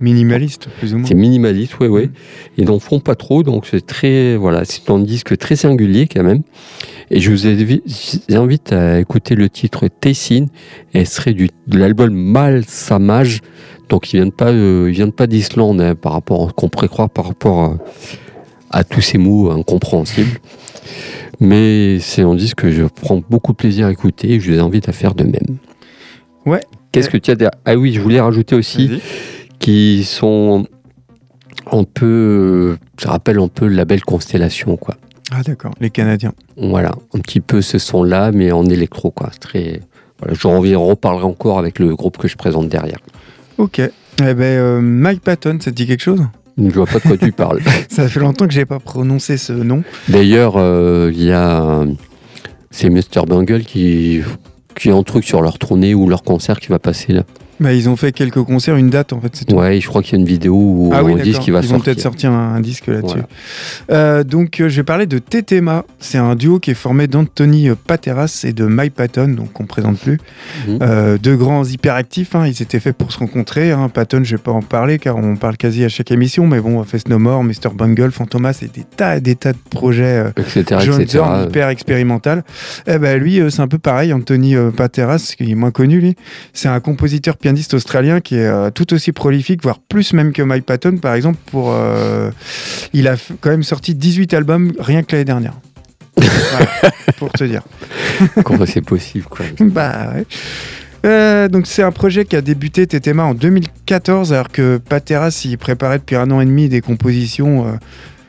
Minimaliste, 0.00 0.68
plus 0.78 0.94
ou 0.94 0.98
moins. 0.98 1.08
c'est 1.08 1.14
minimaliste, 1.14 1.80
ouais, 1.80 1.88
ouais. 1.88 2.06
Mm. 2.06 2.12
Ils 2.58 2.64
n'en 2.66 2.78
font 2.78 3.00
pas 3.00 3.16
trop, 3.16 3.42
donc 3.42 3.66
c'est 3.66 3.84
très, 3.84 4.36
voilà, 4.36 4.64
c'est 4.64 4.88
un 4.90 5.00
disque 5.00 5.36
très 5.36 5.56
singulier 5.56 6.06
quand 6.06 6.22
même. 6.22 6.42
Et 7.10 7.20
je 7.20 7.30
vous 7.30 7.46
invite 8.36 8.72
à 8.72 9.00
écouter 9.00 9.34
le 9.34 9.48
titre 9.48 9.88
Tessin, 9.88 10.46
et 10.94 11.04
ce 11.04 11.16
serait 11.16 11.34
du, 11.34 11.48
de 11.66 11.78
l'album 11.78 12.14
Mal 12.14 12.64
Samaj. 12.64 13.40
Donc 13.88 14.12
ils 14.12 14.16
viennent 14.16 14.32
pas, 14.32 14.50
euh, 14.50 14.86
ils 14.88 14.94
viennent 14.94 15.12
pas 15.12 15.26
d'Islande 15.26 15.80
hein, 15.80 15.94
par 15.94 16.12
rapport 16.12 16.44
à 16.44 16.48
ce 16.48 16.52
qu'on 16.54 16.68
pourrait 16.68 16.88
croire 16.88 17.08
par 17.08 17.26
rapport 17.26 17.60
à, 17.60 17.78
à 18.70 18.84
tous 18.84 19.00
ces 19.00 19.18
mots 19.18 19.50
incompréhensibles. 19.50 20.40
Mais 21.40 21.98
c'est 22.00 22.22
un 22.22 22.34
disque 22.34 22.58
que 22.58 22.70
je 22.70 22.84
prends 22.84 23.22
beaucoup 23.30 23.52
de 23.52 23.56
plaisir 23.56 23.86
à 23.86 23.92
écouter 23.92 24.32
et 24.32 24.40
je 24.40 24.52
vous 24.52 24.60
invite 24.60 24.88
à 24.88 24.92
faire 24.92 25.14
de 25.14 25.24
même. 25.24 25.58
Ouais. 26.44 26.60
Qu'est-ce 26.90 27.10
que 27.10 27.18
tu 27.18 27.30
as 27.30 27.34
derrière? 27.34 27.58
Ah 27.64 27.76
oui, 27.76 27.92
je 27.92 28.00
voulais 28.00 28.20
rajouter 28.20 28.54
aussi 28.54 29.00
qui 29.58 30.04
sont 30.04 30.66
un 31.70 31.84
peu, 31.84 32.78
ça 32.98 33.10
rappelle 33.10 33.38
un 33.38 33.48
peu 33.48 33.66
le 33.66 33.74
label 33.74 34.02
Constellation, 34.02 34.76
quoi. 34.76 34.96
Ah 35.30 35.42
d'accord, 35.42 35.74
les 35.80 35.90
Canadiens. 35.90 36.32
Voilà, 36.56 36.92
un 37.12 37.18
petit 37.20 37.40
peu 37.40 37.60
ce 37.60 37.78
son-là, 37.78 38.32
mais 38.32 38.50
en 38.50 38.64
électro, 38.64 39.10
quoi. 39.10 39.30
Très, 39.38 39.82
voilà, 40.18 40.34
j'en 40.34 40.60
reparlerai 40.60 41.24
encore 41.24 41.58
avec 41.58 41.78
le 41.78 41.94
groupe 41.94 42.16
que 42.16 42.26
je 42.26 42.36
présente 42.36 42.68
derrière. 42.68 43.00
Ok. 43.58 43.80
Eh 43.80 44.34
ben, 44.34 44.42
euh, 44.42 44.80
Mike 44.80 45.20
Patton, 45.20 45.58
ça 45.60 45.70
te 45.70 45.76
dit 45.76 45.86
quelque 45.86 46.02
chose? 46.02 46.24
Je 46.56 46.74
vois 46.74 46.86
pas 46.86 46.98
de 46.98 47.04
quoi 47.04 47.16
tu 47.16 47.30
parles. 47.32 47.60
Ça 47.88 48.08
fait 48.08 48.18
longtemps 48.18 48.46
que 48.46 48.52
j'ai 48.52 48.64
pas 48.64 48.80
prononcé 48.80 49.36
ce 49.36 49.52
nom. 49.52 49.84
D'ailleurs, 50.08 50.54
euh, 50.56 51.12
il 51.14 51.22
y 51.22 51.32
a, 51.32 51.84
c'est 52.70 52.90
Mr. 52.90 53.26
Bungle 53.28 53.62
qui, 53.62 54.22
qui 54.74 54.90
a 54.90 54.94
un 54.94 55.02
truc 55.04 55.24
sur 55.24 55.40
leur 55.40 55.58
tournée 55.58 55.94
ou 55.94 56.08
leur 56.08 56.22
concert 56.22 56.58
qui 56.58 56.68
va 56.68 56.80
passer 56.80 57.12
là. 57.12 57.22
Bah, 57.60 57.72
ils 57.72 57.88
ont 57.88 57.96
fait 57.96 58.12
quelques 58.12 58.42
concerts, 58.42 58.76
une 58.76 58.90
date 58.90 59.12
en 59.12 59.20
fait, 59.20 59.34
c'est 59.34 59.44
tout. 59.44 59.56
Ouais, 59.56 59.80
je 59.80 59.88
crois 59.88 60.02
qu'il 60.02 60.12
y 60.12 60.16
a 60.16 60.20
une 60.20 60.26
vidéo 60.28 60.54
ou 60.54 60.90
Ah 60.94 61.02
oui, 61.02 61.14
un 61.14 61.16
disque 61.16 61.40
qui 61.40 61.50
va 61.50 61.58
Ils 61.60 61.62
vont 61.66 61.74
sortir. 61.76 61.84
peut-être 61.84 62.00
sortir 62.00 62.30
un, 62.30 62.54
un 62.54 62.60
disque 62.60 62.86
là-dessus. 62.86 63.18
Voilà. 63.88 64.00
Euh, 64.00 64.24
donc, 64.24 64.60
euh, 64.60 64.68
je 64.68 64.76
vais 64.76 64.84
parler 64.84 65.06
de 65.06 65.18
Tetema. 65.18 65.84
C'est 65.98 66.18
un 66.18 66.34
duo 66.34 66.58
qui 66.60 66.70
est 66.70 66.74
formé 66.74 67.06
d'Anthony 67.08 67.68
euh, 67.68 67.74
Pateras 67.74 68.42
et 68.44 68.52
de 68.52 68.64
Mike 68.66 68.94
Patton, 68.94 69.28
donc 69.28 69.58
on 69.58 69.64
ne 69.64 69.68
présente 69.68 69.98
plus. 69.98 70.18
Euh, 70.68 71.18
deux 71.18 71.36
grands 71.36 71.64
hyperactifs. 71.64 72.34
hein. 72.34 72.46
Ils 72.46 72.62
étaient 72.62 72.80
faits 72.80 72.96
pour 72.96 73.12
se 73.12 73.18
rencontrer. 73.18 73.72
hein. 73.72 73.88
Patton, 73.88 74.22
je 74.24 74.36
vais 74.36 74.42
pas 74.42 74.52
en 74.52 74.62
parler 74.62 74.98
car 74.98 75.16
on 75.16 75.36
parle 75.36 75.56
quasi 75.56 75.84
à 75.84 75.88
chaque 75.88 76.10
émission. 76.10 76.46
Mais 76.46 76.60
bon, 76.60 76.82
Fest 76.84 77.08
No 77.08 77.18
More, 77.18 77.42
Mr. 77.44 77.70
Bungle, 77.74 78.10
Fantomas 78.12 78.58
et 78.62 78.66
des 78.68 78.84
tas 78.84 79.16
et 79.16 79.20
des 79.20 79.34
tas 79.34 79.52
de 79.52 79.58
projets. 79.70 80.24
etc., 80.36 80.64
John 80.84 81.00
etc. 81.00 81.18
Zorn, 81.18 81.44
hyper 81.48 81.68
expérimental. 81.68 82.44
Eh 82.86 82.98
ben 82.98 83.18
lui, 83.20 83.40
euh, 83.40 83.50
c'est 83.50 83.62
un 83.62 83.68
peu 83.68 83.78
pareil. 83.78 84.12
Anthony 84.12 84.54
Pateras, 84.76 85.34
qui 85.36 85.50
est 85.50 85.54
moins 85.54 85.70
connu, 85.70 86.00
lui, 86.00 86.14
c'est 86.52 86.68
un 86.68 86.80
compositeur 86.80 87.36
pianiste 87.48 87.72
australien 87.72 88.20
qui 88.20 88.34
est 88.34 88.46
euh, 88.46 88.68
tout 88.68 88.92
aussi 88.92 89.12
prolifique, 89.12 89.62
voire 89.62 89.78
plus 89.78 90.12
même 90.12 90.34
que 90.34 90.42
Mike 90.42 90.66
Patton, 90.66 90.98
par 90.98 91.14
exemple. 91.14 91.38
Pour, 91.46 91.72
euh, 91.72 92.30
il 92.92 93.08
a 93.08 93.16
quand 93.40 93.48
même 93.48 93.62
sorti 93.62 93.94
18 93.94 94.34
albums 94.34 94.72
rien 94.78 95.02
que 95.02 95.12
l'année 95.12 95.24
dernière. 95.24 95.54
Voilà, 96.50 96.94
pour 97.16 97.32
te 97.32 97.44
dire. 97.44 97.62
Comment 98.44 98.66
c'est 98.66 98.82
possible, 98.82 99.24
quoi? 99.30 99.46
Bah 99.60 100.12
ouais. 100.14 100.26
Euh, 101.06 101.48
donc 101.48 101.66
c'est 101.66 101.82
un 101.82 101.92
projet 101.92 102.26
qui 102.26 102.36
a 102.36 102.42
débuté 102.42 102.86
Tetema 102.86 103.24
en 103.24 103.32
2014 103.32 104.34
alors 104.34 104.48
que 104.48 104.76
Pateras 104.76 105.46
y 105.46 105.56
préparait 105.56 105.98
depuis 105.98 106.16
un 106.16 106.30
an 106.30 106.42
et 106.42 106.44
demi 106.44 106.68
des 106.68 106.82
compositions 106.82 107.78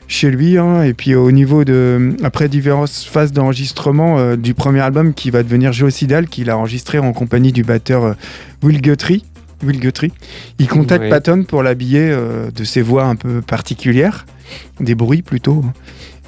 chez 0.09 0.29
lui 0.29 0.57
hein. 0.57 0.83
et 0.83 0.93
puis 0.93 1.15
au 1.15 1.31
niveau 1.31 1.63
de 1.63 2.17
après 2.23 2.49
diverses 2.49 3.05
phases 3.05 3.31
d'enregistrement 3.31 4.17
euh, 4.17 4.35
du 4.35 4.53
premier 4.53 4.81
album 4.81 5.13
qui 5.13 5.29
va 5.29 5.43
devenir 5.43 5.71
Géocidal 5.71 6.27
qu'il 6.27 6.49
a 6.49 6.57
enregistré 6.57 6.99
en 6.99 7.13
compagnie 7.13 7.53
du 7.53 7.63
batteur 7.63 8.03
euh, 8.03 8.13
Will 8.61 8.81
Guthrie 8.81 9.23
Will 9.63 9.79
Guthrie 9.79 10.11
il 10.57 10.67
contacte. 10.67 11.09
Patton 11.09 11.43
pour 11.43 11.63
l'habiller 11.63 12.09
euh, 12.11 12.49
de 12.51 12.63
ses 12.63 12.81
voix 12.81 13.05
un 13.05 13.15
peu 13.15 13.41
particulières 13.41 14.25
des 14.79 14.95
bruits 14.95 15.21
plutôt 15.21 15.63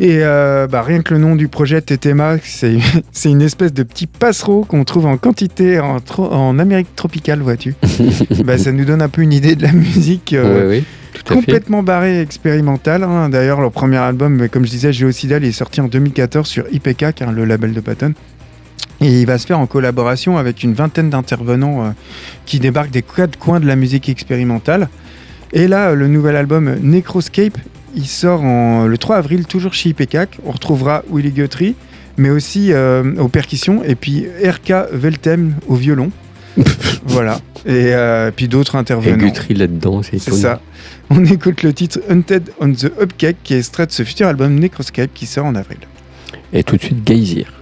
et 0.01 0.23
euh, 0.23 0.65
bah, 0.65 0.81
rien 0.81 1.03
que 1.03 1.13
le 1.13 1.19
nom 1.19 1.35
du 1.35 1.47
projet 1.47 1.79
Tetema, 1.79 2.37
c'est 2.43 2.77
c'est 3.11 3.29
une 3.29 3.41
espèce 3.43 3.71
de 3.71 3.83
petit 3.83 4.07
passereau 4.07 4.65
qu'on 4.67 4.83
trouve 4.83 5.05
en 5.05 5.17
quantité 5.17 5.79
en, 5.79 5.97
en 6.17 6.57
Amérique 6.57 6.95
tropicale, 6.95 7.41
vois-tu. 7.41 7.75
bah, 8.45 8.57
ça 8.57 8.71
nous 8.71 8.83
donne 8.83 9.03
un 9.03 9.09
peu 9.09 9.21
une 9.21 9.31
idée 9.31 9.55
de 9.55 9.61
la 9.61 9.73
musique 9.73 10.33
euh, 10.33 10.69
oui, 10.69 10.77
oui, 10.79 10.83
tout 11.23 11.33
à 11.33 11.37
fait. 11.37 11.41
complètement 11.45 11.83
barrée 11.83 12.17
et 12.17 12.21
expérimentale. 12.21 13.03
hein. 13.03 13.29
D'ailleurs, 13.29 13.61
leur 13.61 13.71
premier 13.71 13.97
album, 13.97 14.47
comme 14.49 14.65
je 14.65 14.71
disais, 14.71 14.91
Géocidal, 14.93 15.43
est 15.43 15.51
sorti 15.51 15.81
en 15.81 15.87
2014 15.87 16.47
sur 16.47 16.65
IPK, 16.71 17.21
le 17.33 17.45
label 17.45 17.73
de 17.73 17.79
Patton. 17.79 18.13
Et 18.99 19.21
il 19.21 19.25
va 19.25 19.37
se 19.39 19.47
faire 19.47 19.59
en 19.59 19.65
collaboration 19.65 20.37
avec 20.37 20.61
une 20.63 20.73
vingtaine 20.73 21.09
d'intervenants 21.09 21.83
euh, 21.85 21.89
qui 22.45 22.59
débarquent 22.59 22.91
des 22.91 23.01
quatre 23.01 23.37
coins 23.39 23.59
de 23.59 23.65
la 23.65 23.75
musique 23.75 24.09
expérimentale. 24.09 24.89
Et 25.53 25.67
là, 25.67 25.95
le 25.95 26.07
nouvel 26.07 26.35
album 26.35 26.75
Necroscape, 26.81 27.57
il 27.95 28.05
sort 28.05 28.43
en- 28.43 28.85
le 28.85 28.97
3 28.97 29.17
avril, 29.17 29.45
toujours 29.47 29.73
chez 29.73 29.89
IPK. 29.89 30.39
On 30.45 30.51
retrouvera 30.51 31.03
Willy 31.11 31.31
Guthrie, 31.31 31.75
mais 32.17 32.29
aussi 32.29 32.71
euh, 32.73 33.15
aux 33.17 33.27
percussions, 33.27 33.83
et 33.83 33.95
puis 33.95 34.27
RK 34.43 34.71
Veltem 34.93 35.55
au 35.67 35.75
violon. 35.75 36.11
voilà. 37.05 37.39
Et 37.65 37.93
euh, 37.93 38.31
puis 38.35 38.47
d'autres 38.47 38.75
Et 38.75 38.77
intervenants. 38.77 39.17
Guthrie 39.17 39.53
là-dedans, 39.55 40.01
c'est 40.03 40.19
ça. 40.19 40.61
On 41.13 41.25
écoute 41.25 41.61
le 41.63 41.73
titre 41.73 41.99
Hunted 42.09 42.53
on 42.61 42.71
the 42.71 42.85
Upcake 42.97 43.35
qui 43.43 43.53
est 43.53 43.57
extrait 43.57 43.85
de 43.85 43.91
ce 43.91 44.03
futur 44.03 44.27
album 44.27 44.57
Necroscape 44.57 45.13
qui 45.13 45.25
sort 45.25 45.45
en 45.45 45.55
avril. 45.55 45.79
Et 46.53 46.63
tout 46.63 46.77
de 46.77 46.81
suite, 46.81 47.05
Geysir. 47.05 47.60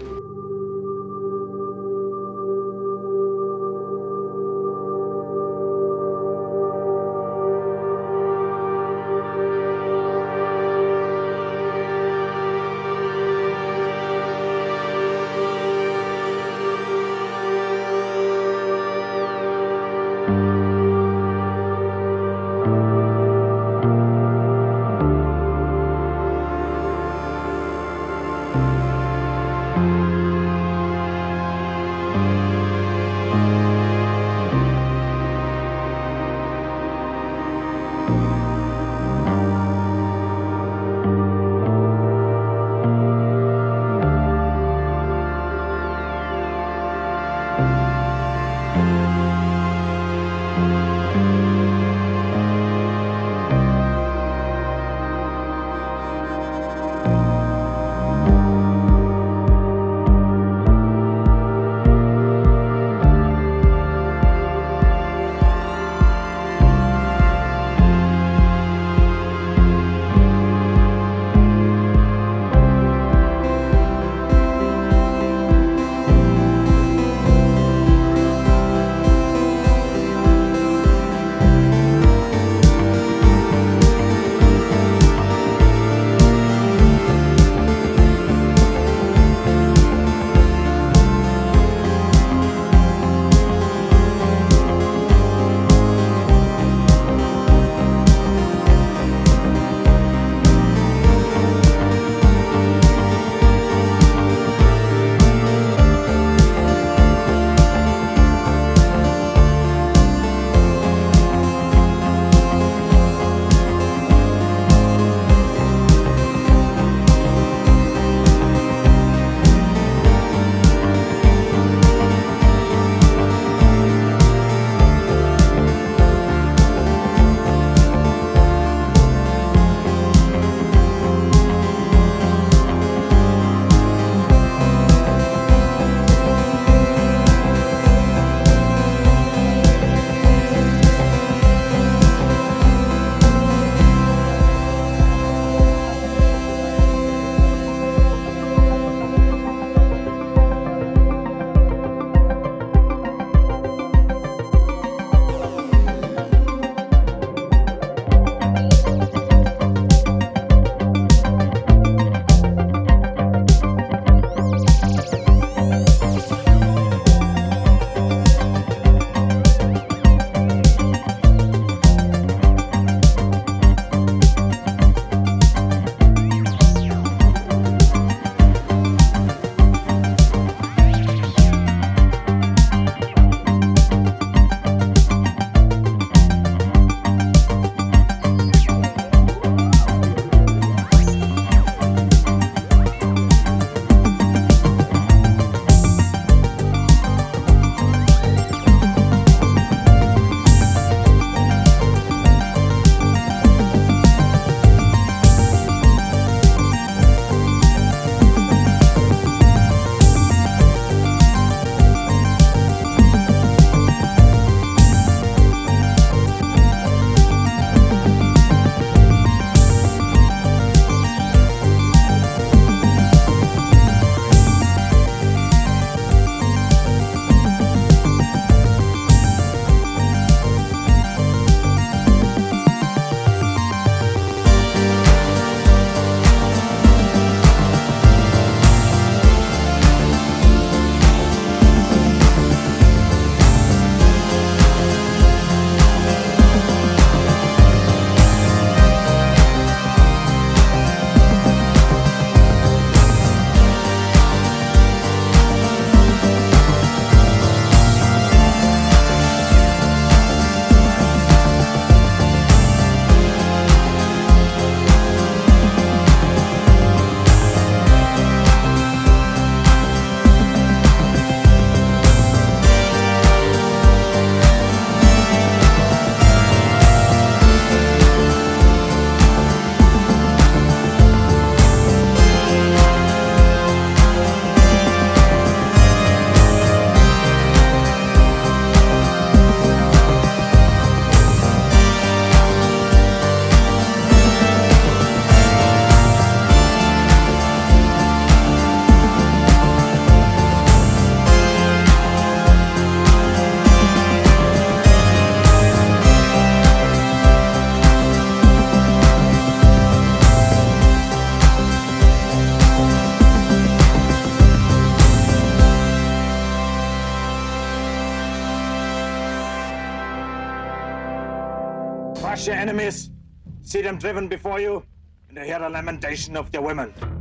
Them 323.89 323.97
driven 323.97 324.27
before 324.27 324.59
you, 324.59 324.83
and 325.29 325.37
to 325.37 325.43
hear 325.43 325.57
the 325.57 325.69
lamentation 325.69 326.37
of 326.37 326.51
their 326.51 326.61
women. 326.61 327.18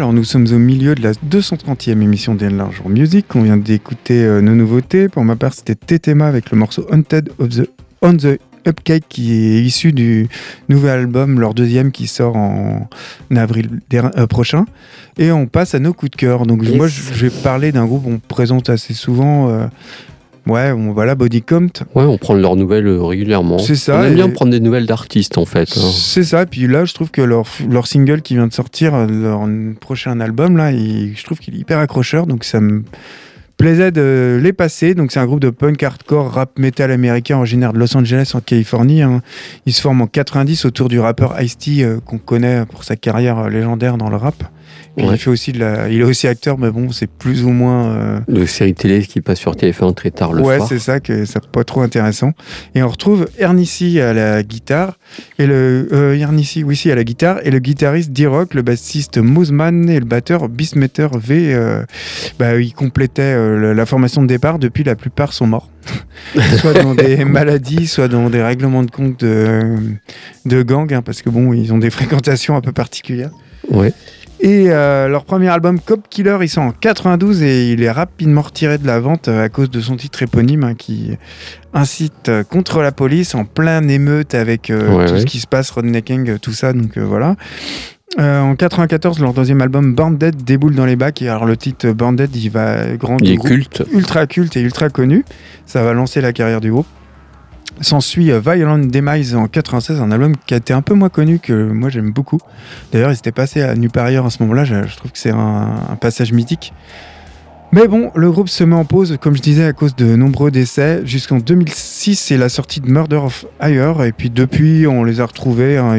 Alors 0.00 0.14
nous 0.14 0.24
sommes 0.24 0.46
au 0.50 0.58
milieu 0.58 0.94
de 0.94 1.02
la 1.02 1.12
230e 1.12 1.90
émission 2.00 2.34
d'Enlarge 2.34 2.80
Music. 2.86 3.26
On 3.36 3.42
vient 3.42 3.58
d'écouter 3.58 4.24
euh, 4.24 4.40
nos 4.40 4.54
nouveautés. 4.54 5.10
Pour 5.10 5.26
ma 5.26 5.36
part, 5.36 5.52
c'était 5.52 5.74
Tetema 5.74 6.26
avec 6.26 6.50
le 6.50 6.56
morceau 6.56 6.86
Haunted 6.90 7.28
of 7.38 7.50
the 7.50 7.68
On 8.00 8.16
the 8.16 8.38
Upcake 8.66 9.04
qui 9.10 9.34
est 9.34 9.62
issu 9.62 9.92
du 9.92 10.26
nouvel 10.70 11.00
album, 11.00 11.38
leur 11.38 11.52
deuxième 11.52 11.92
qui 11.92 12.06
sort 12.06 12.36
en 12.36 12.88
avril 13.36 13.68
euh, 13.92 14.26
prochain. 14.26 14.64
Et 15.18 15.32
on 15.32 15.46
passe 15.46 15.74
à 15.74 15.78
nos 15.80 15.92
coups 15.92 16.12
de 16.12 16.16
cœur. 16.16 16.46
Donc 16.46 16.62
Yes. 16.64 16.76
moi 16.76 16.88
je 16.88 17.02
je 17.12 17.26
vais 17.26 17.42
parler 17.42 17.70
d'un 17.70 17.84
groupe 17.84 18.04
qu'on 18.04 18.18
présente 18.20 18.70
assez 18.70 18.94
souvent. 18.94 19.50
euh, 19.50 19.66
ouais, 20.46 20.72
on, 20.72 20.92
voilà, 20.92 21.14
Body 21.14 21.42
Count. 21.42 21.68
Ouais, 21.94 22.04
on 22.04 22.18
prend 22.18 22.34
leurs 22.34 22.56
nouvelles 22.56 22.86
euh, 22.86 23.02
régulièrement. 23.02 23.58
C'est 23.58 23.76
ça, 23.76 23.98
On 23.98 24.04
aime 24.04 24.14
bien 24.14 24.28
prendre 24.30 24.50
des 24.50 24.60
nouvelles 24.60 24.86
d'artistes 24.86 25.38
en 25.38 25.44
fait. 25.44 25.68
hein. 25.76 25.90
C'est 25.92 26.24
ça, 26.24 26.46
puis 26.46 26.66
là 26.66 26.84
je 26.84 26.94
trouve 26.94 27.10
que 27.10 27.22
leur, 27.22 27.44
leur 27.68 27.86
single 27.86 28.22
qui 28.22 28.34
vient 28.34 28.46
de 28.46 28.52
sortir, 28.52 28.94
euh, 28.94 29.06
leur 29.06 29.40
prochain 29.80 30.20
album, 30.20 30.56
là, 30.56 30.72
il- 30.72 31.14
je 31.16 31.24
trouve 31.24 31.38
qu'il 31.38 31.54
est 31.54 31.58
hyper 31.58 31.78
accrocheur, 31.78 32.26
donc 32.26 32.44
ça 32.44 32.60
me 32.60 32.82
plaisait 33.56 33.90
de 33.92 34.40
les 34.42 34.54
passer. 34.54 34.94
Donc 34.94 35.12
c'est 35.12 35.20
un 35.20 35.26
groupe 35.26 35.40
de 35.40 35.50
punk 35.50 35.82
hardcore 35.82 36.30
rap 36.32 36.58
metal 36.58 36.90
américain 36.90 37.36
originaire 37.36 37.74
de 37.74 37.78
Los 37.78 37.94
Angeles 37.94 38.30
en 38.34 38.40
Californie. 38.40 39.02
hein. 39.02 39.20
Il 39.66 39.74
se 39.74 39.82
forme 39.82 40.00
en 40.00 40.06
90 40.06 40.64
autour 40.64 40.88
du 40.88 40.98
rappeur 40.98 41.38
Ice-T 41.42 41.84
euh, 41.84 41.98
qu'on 42.04 42.16
connaît 42.16 42.64
pour 42.64 42.84
sa 42.84 42.96
carrière 42.96 43.48
légendaire 43.50 43.98
dans 43.98 44.08
le 44.08 44.16
rap. 44.16 44.42
Ouais. 44.96 45.04
il, 45.12 45.18
fait 45.18 45.30
aussi 45.30 45.52
de 45.52 45.60
la... 45.60 45.88
il 45.88 46.00
est 46.00 46.04
aussi 46.04 46.26
acteur, 46.26 46.58
mais 46.58 46.70
bon, 46.70 46.90
c'est 46.90 47.06
plus 47.08 47.44
ou 47.44 47.50
moins... 47.50 47.90
euh, 47.94 48.20
De 48.28 48.44
séries 48.44 48.74
télé 48.74 49.02
qui 49.02 49.20
passent 49.20 49.38
sur 49.38 49.54
TF1 49.54 49.94
très 49.94 50.10
tard 50.10 50.32
le 50.32 50.42
ouais, 50.42 50.56
soir. 50.56 50.68
c'est 50.68 50.78
ça, 50.78 51.00
que 51.00 51.24
c'est 51.24 51.46
pas 51.46 51.64
trop 51.64 51.80
intéressant. 51.82 52.32
Et 52.74 52.82
on 52.82 52.88
retrouve 52.88 53.28
Ernissi 53.38 54.00
à 54.00 54.12
la 54.12 54.42
guitare, 54.42 54.98
et 55.38 55.46
le 55.46 55.88
euh, 55.92 56.16
Ernissi, 56.18 56.64
oui, 56.64 56.76
si, 56.76 56.90
à 56.90 56.94
la 56.96 57.04
guitare, 57.04 57.38
et 57.44 57.50
le 57.50 57.60
guitariste 57.60 58.10
D-Rock, 58.10 58.54
le 58.54 58.62
bassiste 58.62 59.18
Moosman 59.18 59.88
et 59.88 60.00
le 60.00 60.04
batteur 60.06 60.48
Beastmeter 60.48 61.08
V. 61.14 61.54
euh, 61.54 61.84
bah, 62.38 62.56
ils 62.58 62.74
complétaient 62.74 63.22
euh, 63.22 63.72
la 63.74 63.86
formation 63.86 64.22
de 64.22 64.26
départ. 64.26 64.58
Depuis, 64.58 64.84
la 64.84 64.96
plupart 64.96 65.32
sont 65.32 65.46
morts. 65.46 65.70
soit 66.58 66.74
dans 66.74 66.94
des 66.94 67.24
maladies, 67.24 67.86
soit 67.86 68.08
dans 68.08 68.28
des 68.28 68.42
règlements 68.42 68.82
de 68.82 68.90
compte 68.90 69.20
de, 69.24 69.78
de 70.46 70.62
gang, 70.62 70.92
hein, 70.92 71.02
parce 71.02 71.22
que 71.22 71.30
bon, 71.30 71.52
ils 71.54 71.72
ont 71.72 71.78
des 71.78 71.90
fréquentations 71.90 72.56
un 72.56 72.60
peu 72.60 72.72
particulières. 72.72 73.30
Ouais. 73.70 73.92
Et 74.42 74.70
euh, 74.70 75.06
leur 75.08 75.24
premier 75.26 75.48
album, 75.48 75.78
Cop 75.80 76.00
Killer, 76.08 76.38
ils 76.40 76.48
sont 76.48 76.62
en 76.62 76.72
92 76.72 77.42
et 77.42 77.72
il 77.72 77.82
est 77.82 77.90
rapidement 77.90 78.40
retiré 78.40 78.78
de 78.78 78.86
la 78.86 78.98
vente 78.98 79.28
euh, 79.28 79.44
à 79.44 79.48
cause 79.50 79.68
de 79.70 79.80
son 79.80 79.96
titre 79.96 80.22
éponyme 80.22 80.64
hein, 80.64 80.74
qui 80.74 81.10
incite 81.74 82.30
euh, 82.30 82.42
contre 82.42 82.80
la 82.80 82.90
police 82.90 83.34
en 83.34 83.44
plein 83.44 83.86
émeute 83.86 84.34
avec 84.34 84.70
euh, 84.70 84.96
Ouais, 84.96 85.06
tout 85.06 85.12
ouais. 85.12 85.20
ce 85.20 85.26
qui 85.26 85.40
se 85.40 85.46
passe, 85.46 85.70
rednecking, 85.70 86.30
euh, 86.30 86.38
tout 86.38 86.52
ça. 86.52 86.72
Donc 86.72 86.96
euh, 86.96 87.04
voilà. 87.04 87.36
Euh, 88.18 88.40
en 88.40 88.56
94, 88.56 89.20
leur 89.20 89.34
deuxième 89.34 89.60
album, 89.60 89.94
Banded, 89.94 90.42
déboule 90.42 90.74
dans 90.74 90.86
les 90.86 90.96
bacs. 90.96 91.20
Et 91.20 91.28
alors 91.28 91.44
le 91.44 91.56
titre 91.58 91.90
Banded, 91.90 92.34
il 92.34 92.48
va 92.50 92.96
grand 92.96 93.18
Il 93.20 93.32
est 93.32 93.36
culte. 93.36 93.84
ultra 93.92 94.26
culte 94.26 94.56
et 94.56 94.62
ultra 94.62 94.88
connu. 94.88 95.24
Ça 95.66 95.82
va 95.84 95.92
lancer 95.92 96.20
la 96.22 96.32
carrière 96.32 96.60
du 96.62 96.70
groupe. 96.72 96.86
S'ensuit 97.80 98.30
euh, 98.30 98.40
Violent 98.40 98.78
Demise 98.78 99.34
en 99.34 99.46
96, 99.46 100.00
un 100.00 100.10
album 100.10 100.36
qui 100.36 100.52
a 100.54 100.58
été 100.58 100.72
un 100.72 100.82
peu 100.82 100.94
moins 100.94 101.08
connu 101.08 101.38
que 101.38 101.52
moi 101.52 101.88
j'aime 101.88 102.10
beaucoup. 102.10 102.38
D'ailleurs, 102.92 103.10
il 103.10 103.16
s'était 103.16 103.32
passé 103.32 103.62
à 103.62 103.74
part 103.92 104.04
ailleurs 104.04 104.26
à 104.26 104.30
ce 104.30 104.42
moment-là. 104.42 104.64
Je, 104.64 104.96
trouve 104.96 105.10
que 105.10 105.18
c'est 105.18 105.30
un, 105.30 105.96
passage 106.00 106.32
mythique. 106.32 106.74
Mais 107.72 107.88
bon, 107.88 108.10
le 108.16 108.30
groupe 108.30 108.48
se 108.48 108.64
met 108.64 108.74
en 108.74 108.84
pause, 108.84 109.16
comme 109.20 109.36
je 109.36 109.42
disais, 109.42 109.64
à 109.64 109.72
cause 109.72 109.94
de 109.96 110.16
nombreux 110.16 110.50
décès. 110.50 111.00
Jusqu'en 111.04 111.38
2006, 111.38 112.16
c'est 112.16 112.36
la 112.36 112.48
sortie 112.48 112.80
de 112.80 112.90
Murder 112.90 113.16
of 113.16 113.46
Hire. 113.62 114.02
Et 114.02 114.12
puis 114.12 114.28
depuis, 114.28 114.86
on 114.86 115.04
les 115.04 115.20
a 115.20 115.26
retrouvés. 115.26 115.78
hein, 115.78 115.96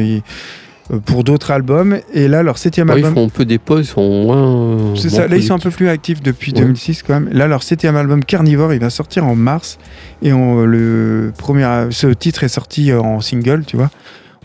pour 1.00 1.24
d'autres 1.24 1.50
albums. 1.50 1.98
Et 2.12 2.28
là, 2.28 2.42
leur 2.42 2.58
septième 2.58 2.88
Ouais, 2.90 2.94
ils 3.00 3.04
album. 3.06 3.14
font 3.14 3.26
un 3.26 3.28
peu 3.30 3.44
des 3.44 3.58
pauses, 3.58 3.86
ils 3.86 3.90
sont 3.90 4.22
moins. 4.24 4.94
C'est 4.96 5.08
ça, 5.10 5.26
là 5.28 5.36
ils 5.36 5.42
sont 5.42 5.54
un 5.54 5.58
peu 5.58 5.70
plus 5.70 5.88
actifs 5.88 6.22
depuis 6.22 6.52
Ouais. 6.52 6.60
2006 6.60 7.02
quand 7.02 7.14
même. 7.20 7.28
Là 7.32 7.46
leur 7.46 7.62
septième 7.62 7.96
album 7.96 8.24
Carnivore 8.24 8.72
il 8.74 8.80
va 8.80 8.90
sortir 8.90 9.24
en 9.26 9.34
mars 9.34 9.78
et 10.22 10.32
on, 10.32 10.64
le 10.64 11.32
premier, 11.36 11.66
ce 11.90 12.06
titre 12.08 12.44
est 12.44 12.48
sorti 12.48 12.92
en 12.92 13.20
single 13.20 13.64
tu 13.66 13.76
vois. 13.76 13.90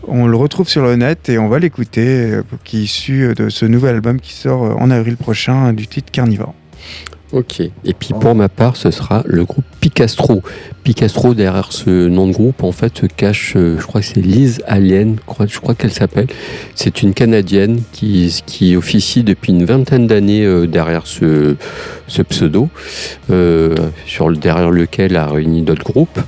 On 0.06 0.26
le 0.26 0.36
retrouve 0.36 0.68
sur 0.68 0.82
le 0.82 0.94
net 0.96 1.28
et 1.28 1.38
on 1.38 1.48
va 1.48 1.58
l'écouter 1.58 2.06
euh, 2.06 2.42
qui 2.64 2.78
est 2.78 2.82
issu 2.82 3.34
de 3.34 3.48
ce 3.48 3.66
nouvel 3.66 3.96
album 3.96 4.20
qui 4.20 4.32
sort 4.32 4.64
euh, 4.64 4.74
en 4.78 4.90
avril 4.90 5.16
prochain 5.16 5.72
du 5.72 5.86
titre 5.88 6.10
Carnivore. 6.12 6.54
Ok. 7.32 7.60
Et 7.60 7.72
puis 7.98 8.14
pour 8.18 8.34
ma 8.34 8.48
part, 8.48 8.76
ce 8.76 8.90
sera 8.90 9.22
le 9.26 9.44
groupe 9.44 9.64
Picastro. 9.88 10.42
Picastro, 10.84 11.32
derrière 11.32 11.72
ce 11.72 12.08
nom 12.08 12.26
de 12.28 12.32
groupe, 12.32 12.62
en 12.62 12.72
fait, 12.72 12.98
se 12.98 13.06
cache, 13.06 13.54
euh, 13.56 13.78
je 13.80 13.86
crois 13.86 14.02
que 14.02 14.06
c'est 14.06 14.20
Liz 14.20 14.60
Alien, 14.66 15.16
je 15.46 15.58
crois, 15.58 15.74
qu'elle 15.74 15.92
s'appelle. 15.92 16.26
C'est 16.74 17.02
une 17.02 17.14
Canadienne 17.14 17.80
qui, 17.92 18.42
qui 18.44 18.76
officie 18.76 19.22
depuis 19.22 19.52
une 19.52 19.64
vingtaine 19.64 20.06
d'années 20.06 20.44
euh, 20.44 20.66
derrière 20.66 21.06
ce, 21.06 21.56
ce 22.06 22.20
pseudo, 22.20 22.68
euh, 23.30 23.74
sur 24.04 24.30
derrière 24.30 24.70
lequel 24.70 25.16
a 25.16 25.26
réuni 25.26 25.62
d'autres 25.62 25.84
groupes. 25.84 26.20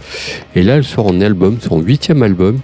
Et 0.55 0.63
là, 0.63 0.77
elle 0.77 0.85
sort 0.85 1.09
en 1.09 1.21
album, 1.21 1.59
son 1.61 1.81
huitième 1.81 2.23
album. 2.23 2.61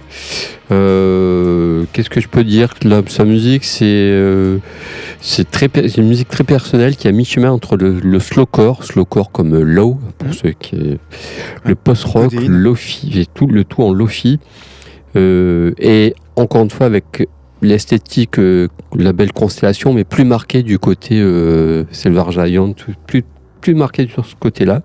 Qu'est-ce 0.69 2.09
que 2.09 2.19
je 2.19 2.27
peux 2.27 2.43
dire 2.43 2.73
Sa 3.07 3.23
musique, 3.23 3.63
c'est 3.63 5.49
très 5.49 5.67
une 5.97 6.07
musique 6.07 6.27
très 6.27 6.43
personnelle 6.43 6.97
qui 6.97 7.07
a 7.07 7.11
mi-chemin 7.13 7.51
entre 7.51 7.77
le, 7.77 7.99
le 8.01 8.19
slowcore, 8.19 8.83
slowcore 8.83 9.31
comme 9.31 9.57
low 9.57 9.97
pour 10.17 10.33
ceux 10.33 10.51
qui 10.51 10.75
le 11.63 11.75
post-rock, 11.75 12.33
lofi, 12.47 13.27
tout 13.33 13.47
le 13.47 13.63
tout 13.63 13.83
en 13.83 13.93
lofi. 13.93 14.39
Euh, 15.15 15.71
et 15.79 16.13
encore 16.35 16.63
une 16.63 16.69
fois 16.69 16.85
avec 16.85 17.27
l'esthétique 17.61 18.39
euh, 18.39 18.67
label 18.95 19.31
Constellation, 19.31 19.93
mais 19.93 20.03
plus 20.03 20.25
marqué 20.25 20.63
du 20.63 20.79
côté 20.79 21.19
euh, 21.19 21.85
Silver 21.91 22.25
Giant, 22.29 22.75
plus 23.07 23.23
plus 23.57 23.75
marqué 23.75 24.07
sur 24.07 24.25
ce 24.25 24.35
côté-là. 24.35 24.81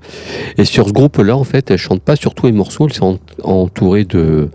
Et 0.58 0.64
sur 0.64 0.88
ce 0.88 0.92
groupe-là, 0.92 1.36
en 1.36 1.44
fait, 1.44 1.70
elle 1.70 1.78
chante 1.78 2.02
pas 2.02 2.16
sur 2.16 2.34
tous 2.34 2.46
les 2.46 2.52
morceaux, 2.52 2.86
elle 2.86 2.92
s'est 2.92 3.02
en- 3.02 3.18
entourée 3.42 4.04
de 4.04 4.48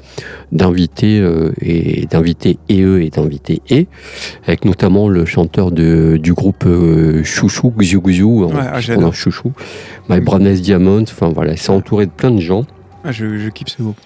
d'invités 0.51 1.19
euh, 1.19 1.51
et 1.61 2.05
d'invités 2.05 2.57
et 2.69 2.81
eux 2.81 3.01
et 3.03 3.09
d'invités 3.09 3.61
et 3.69 3.87
avec 4.45 4.63
notamment 4.65 5.09
le 5.09 5.25
chanteur 5.25 5.71
de, 5.71 6.17
du 6.21 6.33
groupe 6.33 6.63
euh, 6.65 7.23
Chouchou 7.23 7.71
Xiu 7.77 7.99
Xiu 8.01 8.23
Ouais, 8.23 8.53
ah. 8.57 8.79
Chouchou 9.11 9.51
My 10.09 10.21
Brownness 10.21 10.61
Diamond 10.61 11.01
enfin 11.03 11.29
voilà 11.29 11.51
elle 11.51 11.57
s'est 11.57 11.69
entourée 11.71 12.05
de 12.05 12.11
plein 12.11 12.31
de 12.31 12.39
gens 12.39 12.65
Ah, 13.03 13.11
je, 13.11 13.37
je 13.37 13.49
kiffe 13.49 13.67
ce 13.77 13.81
groupe. 13.83 13.97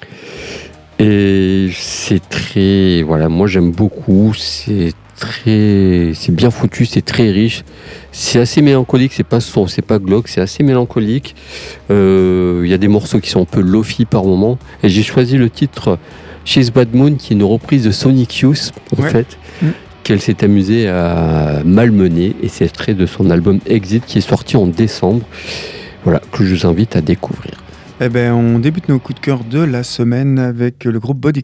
et 0.99 1.69
c'est 1.73 2.27
très 2.27 3.03
voilà 3.03 3.29
moi 3.29 3.45
j'aime 3.47 3.71
beaucoup 3.71 4.33
c'est 4.35 4.93
très 5.21 6.11
c'est 6.15 6.31
bien 6.33 6.49
foutu 6.51 6.85
c'est 6.85 7.03
très 7.03 7.29
riche. 7.31 7.63
C'est 8.11 8.39
assez 8.39 8.61
mélancolique 8.61 9.13
c'est 9.13 9.23
pas 9.23 9.39
son 9.39 9.67
c'est 9.67 9.81
pas 9.83 9.99
glauque 9.99 10.27
c'est 10.27 10.41
assez 10.41 10.63
mélancolique. 10.63 11.35
Euh, 11.91 12.61
il 12.65 12.69
y 12.69 12.73
a 12.73 12.77
des 12.77 12.87
morceaux 12.87 13.19
qui 13.19 13.29
sont 13.29 13.41
un 13.41 13.45
peu 13.45 13.61
lofi 13.61 14.05
par 14.05 14.25
moment. 14.25 14.57
Et 14.83 14.89
j'ai 14.89 15.03
choisi 15.03 15.37
le 15.37 15.49
titre 15.49 15.97
She's 16.43 16.71
Bad 16.71 16.93
Moon 16.95 17.15
qui 17.15 17.33
est 17.33 17.35
une 17.35 17.43
reprise 17.43 17.83
de 17.83 17.91
Sonic 17.91 18.39
Youth 18.39 18.71
en 18.97 19.01
Ouais. 19.03 19.09
fait 19.11 19.37
Mm. 19.61 19.67
qu'elle 20.03 20.19
s'est 20.21 20.43
amusée 20.43 20.87
à 20.89 21.61
malmener. 21.63 22.35
Et 22.41 22.47
c'est 22.49 22.65
extrait 22.65 22.95
de 22.95 23.05
son 23.05 23.29
album 23.29 23.59
Exit 23.67 24.03
qui 24.05 24.17
est 24.17 24.21
sorti 24.27 24.57
en 24.57 24.65
décembre. 24.65 25.21
Voilà 26.03 26.19
que 26.31 26.43
je 26.43 26.55
vous 26.55 26.65
invite 26.67 26.95
à 26.95 27.01
découvrir. 27.01 27.53
Eh 28.03 28.09
ben 28.09 28.33
on 28.33 28.57
débute 28.57 28.89
nos 28.89 28.97
coups 28.97 29.19
de 29.21 29.23
cœur 29.23 29.43
de 29.43 29.59
la 29.59 29.83
semaine 29.83 30.39
avec 30.39 30.85
le 30.85 30.99
groupe 30.99 31.19
Body 31.19 31.43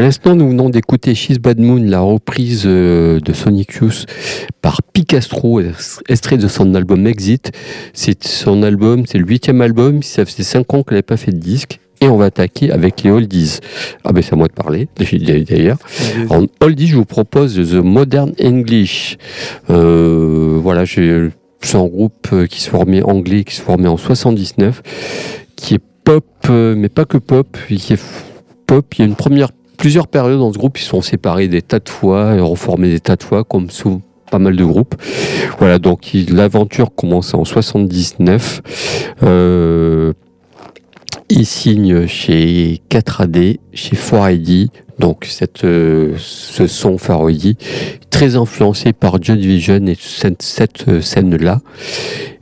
À 0.00 0.02
l'instant, 0.02 0.34
nous 0.34 0.48
venons 0.48 0.70
d'écouter 0.70 1.14
She's 1.14 1.38
Bad 1.38 1.60
Moon, 1.60 1.82
la 1.84 2.00
reprise 2.00 2.62
euh, 2.64 3.20
de 3.20 3.34
Sonic 3.34 3.74
Youth 3.74 4.06
par 4.62 4.82
Picastro, 4.82 5.60
extrait 6.08 6.38
de 6.38 6.48
son 6.48 6.74
album 6.74 7.06
Exit. 7.06 7.52
C'est 7.92 8.24
son 8.24 8.62
album, 8.62 9.04
c'est 9.04 9.18
le 9.18 9.26
huitième 9.26 9.60
album, 9.60 10.02
ça 10.02 10.24
faisait 10.24 10.42
cinq 10.42 10.72
ans 10.72 10.82
qu'elle 10.84 10.94
n'avait 10.94 11.02
pas 11.02 11.18
fait 11.18 11.32
de 11.32 11.36
disque. 11.36 11.80
Et 12.00 12.08
on 12.08 12.16
va 12.16 12.24
attaquer 12.24 12.70
avec 12.70 13.02
les 13.02 13.10
oldies. 13.10 13.58
Ah 14.02 14.14
ben 14.14 14.22
c'est 14.22 14.32
à 14.32 14.36
moi 14.36 14.48
de 14.48 14.54
parler, 14.54 14.88
d'ailleurs. 15.46 15.76
En 16.30 16.46
oldies, 16.62 16.86
je 16.86 16.96
vous 16.96 17.04
propose 17.04 17.56
The 17.56 17.84
Modern 17.84 18.32
English. 18.42 19.18
Euh, 19.68 20.58
voilà, 20.62 20.86
c'est 20.86 21.76
un 21.76 21.86
groupe 21.86 22.26
euh, 22.32 22.46
qui 22.46 22.62
se 22.62 22.70
formait 22.70 23.02
anglais, 23.02 23.44
qui 23.44 23.54
se 23.54 23.60
formait 23.60 23.88
en 23.88 23.98
79, 23.98 24.82
qui 25.56 25.74
est 25.74 25.82
pop, 26.04 26.24
mais 26.48 26.88
pas 26.88 27.04
que 27.04 27.18
pop, 27.18 27.54
qui 27.68 27.92
est 27.92 28.02
pop. 28.66 28.86
Il 28.94 29.00
y 29.00 29.02
a 29.02 29.06
une 29.06 29.14
première, 29.14 29.50
plusieurs 29.80 30.08
périodes 30.08 30.38
dans 30.38 30.52
ce 30.52 30.58
groupe, 30.58 30.78
ils 30.78 30.84
sont 30.84 31.00
séparés 31.00 31.48
des 31.48 31.62
tas 31.62 31.78
de 31.78 31.88
fois 31.88 32.34
et 32.34 32.40
reformés 32.40 32.90
des 32.90 33.00
tas 33.00 33.16
de 33.16 33.22
fois, 33.22 33.44
comme 33.44 33.70
sous 33.70 34.02
pas 34.30 34.38
mal 34.38 34.54
de 34.54 34.64
groupes. 34.64 34.94
Voilà, 35.58 35.78
donc 35.78 36.10
l'aventure 36.28 36.94
commence 36.94 37.32
en 37.32 37.46
79. 37.46 38.60
Euh, 39.22 40.12
il 41.30 41.46
signe 41.46 42.06
chez 42.06 42.82
4AD, 42.90 43.56
chez 43.72 43.96
4ID, 43.96 44.68
donc 44.98 45.24
cette, 45.26 45.64
euh, 45.64 46.14
ce 46.18 46.66
son 46.66 46.96
4ID, 46.96 47.56
très 48.10 48.36
influencé 48.36 48.92
par 48.92 49.22
Joy 49.22 49.38
Division 49.38 49.86
et 49.86 49.96
cette, 49.98 50.42
cette 50.42 50.88
euh, 50.88 51.00
scène-là. 51.00 51.60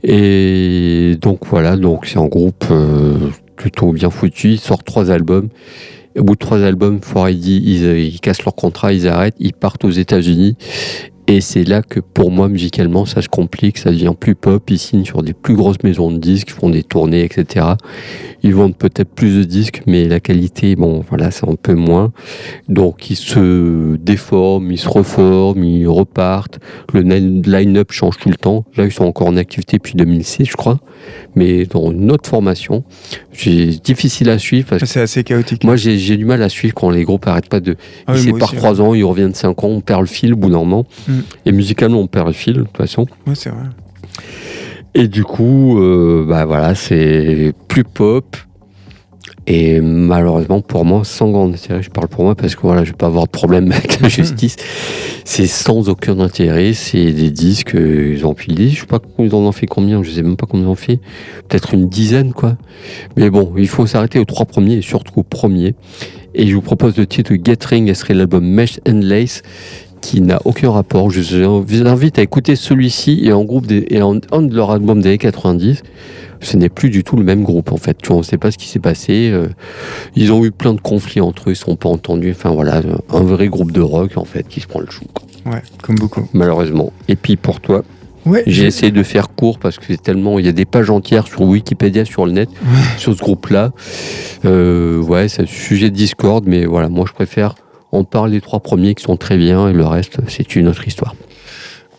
Et 0.03 1.15
donc 1.21 1.45
voilà, 1.49 1.77
donc 1.77 2.05
c'est 2.05 2.19
un 2.19 2.27
groupe 2.27 2.65
euh, 2.69 3.15
plutôt 3.55 3.93
bien 3.93 4.09
foutu. 4.09 4.51
Il 4.51 4.59
sort 4.59 4.83
trois 4.83 5.09
albums. 5.09 5.47
Au 6.17 6.23
bout 6.23 6.33
de 6.33 6.39
trois 6.39 6.61
albums, 6.63 6.97
4ID, 6.99 7.61
ils, 7.63 7.85
euh, 7.85 7.99
ils 7.99 8.19
cassent 8.19 8.43
leur 8.43 8.55
contrat, 8.55 8.93
ils 8.93 9.07
arrêtent, 9.07 9.35
ils 9.39 9.53
partent 9.53 9.85
aux 9.85 9.91
États-Unis. 9.91 10.55
Et 11.31 11.41
c'est 11.41 11.63
là 11.63 11.83
que 11.83 11.99
pour 11.99 12.31
moi, 12.31 12.49
musicalement, 12.49 13.05
ça 13.05 13.21
se 13.21 13.29
complique, 13.29 13.77
ça 13.77 13.91
devient 13.91 14.13
plus 14.19 14.33
pop. 14.33 14.67
Ils 14.71 14.79
signent 14.79 15.05
sur 15.05 15.21
des 15.21 15.33
plus 15.33 15.55
grosses 15.55 15.83
maisons 15.83 16.09
de 16.09 16.17
disques, 16.17 16.49
font 16.49 16.71
des 16.71 16.81
tournées, 16.81 17.23
etc. 17.23 17.67
Ils 18.41 18.55
vendent 18.55 18.75
peut-être 18.75 19.13
plus 19.13 19.37
de 19.37 19.43
disques, 19.43 19.83
mais 19.85 20.07
la 20.07 20.19
qualité, 20.19 20.75
bon, 20.75 21.03
voilà, 21.07 21.29
c'est 21.29 21.47
un 21.47 21.53
peu 21.53 21.75
moins. 21.75 22.11
Donc 22.67 23.11
ils 23.11 23.15
se 23.15 23.95
déforment, 23.97 24.71
ils 24.71 24.79
se 24.79 24.89
reforment, 24.89 25.63
ils 25.63 25.87
repartent. 25.87 26.57
Le 26.93 27.01
line- 27.01 27.43
line-up 27.45 27.91
change 27.91 28.17
tout 28.17 28.29
le 28.29 28.35
temps. 28.35 28.65
Là, 28.75 28.85
ils 28.85 28.91
sont 28.91 29.05
encore 29.05 29.27
en 29.27 29.37
activité 29.37 29.77
depuis 29.77 29.93
2006, 29.93 30.45
je 30.45 30.55
crois, 30.55 30.79
mais 31.35 31.65
dans 31.65 31.91
une 31.91 32.11
autre 32.11 32.29
formation. 32.29 32.83
C'est 33.33 33.81
difficile 33.83 34.29
à 34.29 34.37
suivre 34.37 34.67
parce 34.69 34.81
que 34.81 34.87
C'est 34.87 35.01
assez 35.01 35.23
chaotique. 35.23 35.63
moi, 35.63 35.75
j'ai 35.75 36.17
du 36.17 36.25
mal 36.25 36.41
à 36.41 36.49
suivre 36.49 36.73
quand 36.73 36.89
les 36.89 37.03
groupes 37.03 37.27
arrêtent 37.27 37.49
pas 37.49 37.59
de. 37.59 37.75
Ah 38.07 38.13
ils 38.15 38.19
oui, 38.19 38.33
séparent 38.33 38.55
trois 38.55 38.81
ans, 38.81 38.93
ils 38.93 39.03
reviennent 39.03 39.33
cinq 39.33 39.63
ans, 39.63 39.67
on 39.69 39.81
perd 39.81 40.01
le 40.01 40.07
fil 40.07 40.33
au 40.33 40.37
bout 40.37 40.49
d'un 40.49 40.59
moment. 40.59 40.85
Mm. 41.07 41.19
Et 41.45 41.51
musicalement, 41.51 41.99
on 41.99 42.07
perd 42.07 42.27
le 42.27 42.33
fil, 42.33 42.53
de 42.53 42.63
toute 42.63 42.77
façon. 42.77 43.05
Ouais, 43.27 43.35
c'est 43.35 43.49
vrai. 43.49 43.65
Et 44.95 45.07
du 45.07 45.23
coup, 45.23 45.79
euh, 45.79 46.25
bah 46.27 46.45
voilà, 46.45 46.75
c'est 46.75 47.53
plus 47.67 47.83
pop. 47.83 48.35
Et 49.51 49.81
malheureusement, 49.81 50.61
pour 50.61 50.85
moi, 50.85 51.01
sans 51.03 51.31
grand 51.31 51.51
intérêt, 51.51 51.81
je 51.81 51.89
parle 51.89 52.07
pour 52.07 52.23
moi 52.23 52.35
parce 52.35 52.55
que 52.55 52.61
voilà, 52.61 52.83
je 52.83 52.91
vais 52.91 52.97
pas 52.97 53.07
avoir 53.07 53.25
de 53.25 53.31
problème 53.31 53.71
avec 53.71 53.99
la 53.99 54.07
justice. 54.07 54.55
C'est 55.25 55.47
sans 55.47 55.89
aucun 55.89 56.19
intérêt. 56.19 56.73
C'est 56.73 57.11
des 57.11 57.31
disques, 57.31 57.75
ils 57.75 58.23
ont 58.27 58.29
empilé. 58.29 58.69
Je 58.69 58.81
sais 58.81 58.85
pas 58.85 58.99
ils 59.17 59.33
en 59.33 59.39
ont 59.39 59.51
fait 59.51 59.65
combien, 59.65 60.03
je 60.03 60.11
sais 60.11 60.21
même 60.21 60.37
pas 60.37 60.45
combien 60.45 60.67
ils 60.67 60.69
ont 60.69 60.75
fait. 60.75 60.99
Peut-être 61.47 61.73
une 61.73 61.89
dizaine, 61.89 62.31
quoi. 62.31 62.57
Mais 63.17 63.31
bon, 63.31 63.51
il 63.57 63.67
faut 63.67 63.87
s'arrêter 63.87 64.19
aux 64.19 64.25
trois 64.25 64.45
premiers 64.45 64.75
et 64.75 64.81
surtout 64.83 65.19
au 65.19 65.23
premier. 65.23 65.73
Et 66.35 66.45
je 66.45 66.53
vous 66.53 66.61
propose 66.61 66.95
le 66.97 67.07
titre 67.07 67.33
Get 67.43 67.57
Ring, 67.65 67.87
ce 67.87 67.95
serait 67.95 68.13
l'album 68.13 68.45
Mesh 68.45 68.79
and 68.87 68.99
Lace 69.01 69.41
qui 70.01 70.21
n'a 70.21 70.39
aucun 70.45 70.71
rapport. 70.71 71.09
Je 71.11 71.43
vous 71.45 71.87
invite 71.87 72.19
à 72.19 72.21
écouter 72.21 72.55
celui-ci 72.55 73.21
et 73.23 73.33
en 73.33 73.43
groupe 73.43 73.65
des, 73.67 73.85
et 73.89 74.01
en, 74.01 74.17
un 74.31 74.41
de 74.41 74.55
leurs 74.55 74.71
albums 74.71 75.01
des 75.01 75.09
années 75.09 75.17
90. 75.17 75.81
Ce 76.41 76.55
n'est 76.55 76.69
plus 76.69 76.89
du 76.89 77.03
tout 77.03 77.17
le 77.17 77.23
même 77.23 77.43
groupe 77.43 77.71
en 77.73 77.77
fait. 77.77 77.97
Tu 78.01 78.07
vois, 78.07 78.15
on 78.15 78.19
ne 78.19 78.23
sait 78.25 78.37
pas 78.37 78.49
ce 78.51 78.57
qui 78.57 78.67
s'est 78.67 78.79
passé. 78.79 79.29
euh, 79.31 79.47
ils 80.15 80.31
ont 80.31 80.45
eu 80.45 80.51
plein 80.51 80.73
de 80.73 80.79
conflits 80.79 81.19
entre 81.21 81.43
eux, 81.49 81.51
ils 81.51 81.51
ne 81.51 81.55
sont 81.55 81.75
pas 81.75 81.89
entendus. 81.89 82.31
Enfin 82.31 82.51
voilà, 82.51 82.81
un 83.09 83.23
vrai 83.23 83.47
groupe 83.49 83.71
de 83.73 83.81
rock 83.81 84.13
en 84.15 84.23
fait 84.25 84.47
qui 84.47 84.61
se 84.61 84.67
prend 84.67 84.79
le 84.79 84.89
chou, 84.89 85.03
quoi, 85.13 85.53
Ouais, 85.53 85.61
comme 85.81 85.95
beaucoup. 85.95 86.27
malheureusement. 86.33 86.93
Et 87.09 87.15
puis 87.17 87.35
pour 87.35 87.59
toi, 87.59 87.83
Ouais, 88.25 88.43
j'ai 88.47 88.65
essayé 88.65 88.91
de 88.91 89.01
faire 89.01 89.29
court 89.33 89.59
parce 89.59 89.77
que 89.77 89.85
c'est 89.87 90.01
tellement. 90.01 90.39
Il 90.39 90.45
y 90.45 90.49
a 90.49 90.51
des 90.51 90.65
pages 90.65 90.89
entières 90.89 91.25
sur 91.27 91.41
Wikipédia, 91.41 92.03
sur 92.05 92.25
le 92.25 92.33
net, 92.33 92.49
sur 92.97 93.13
ce 93.13 93.19
groupe-là. 93.19 93.71
Euh, 94.45 95.01
ouais, 95.01 95.27
c'est 95.29 95.43
un 95.43 95.45
sujet 95.45 95.89
de 95.89 95.95
Discord, 95.95 96.43
mais 96.45 96.65
voilà, 96.65 96.89
moi 96.89 97.05
je 97.07 97.13
préfère 97.13 97.55
en 97.91 98.03
parler 98.03 98.33
les 98.35 98.41
trois 98.41 98.59
premiers 98.59 98.95
qui 98.95 99.03
sont 99.03 99.17
très 99.17 99.37
bien 99.37 99.67
et 99.69 99.73
le 99.73 99.85
reste, 99.85 100.17
c'est 100.27 100.55
une 100.55 100.67
autre 100.67 100.87
histoire. 100.87 101.15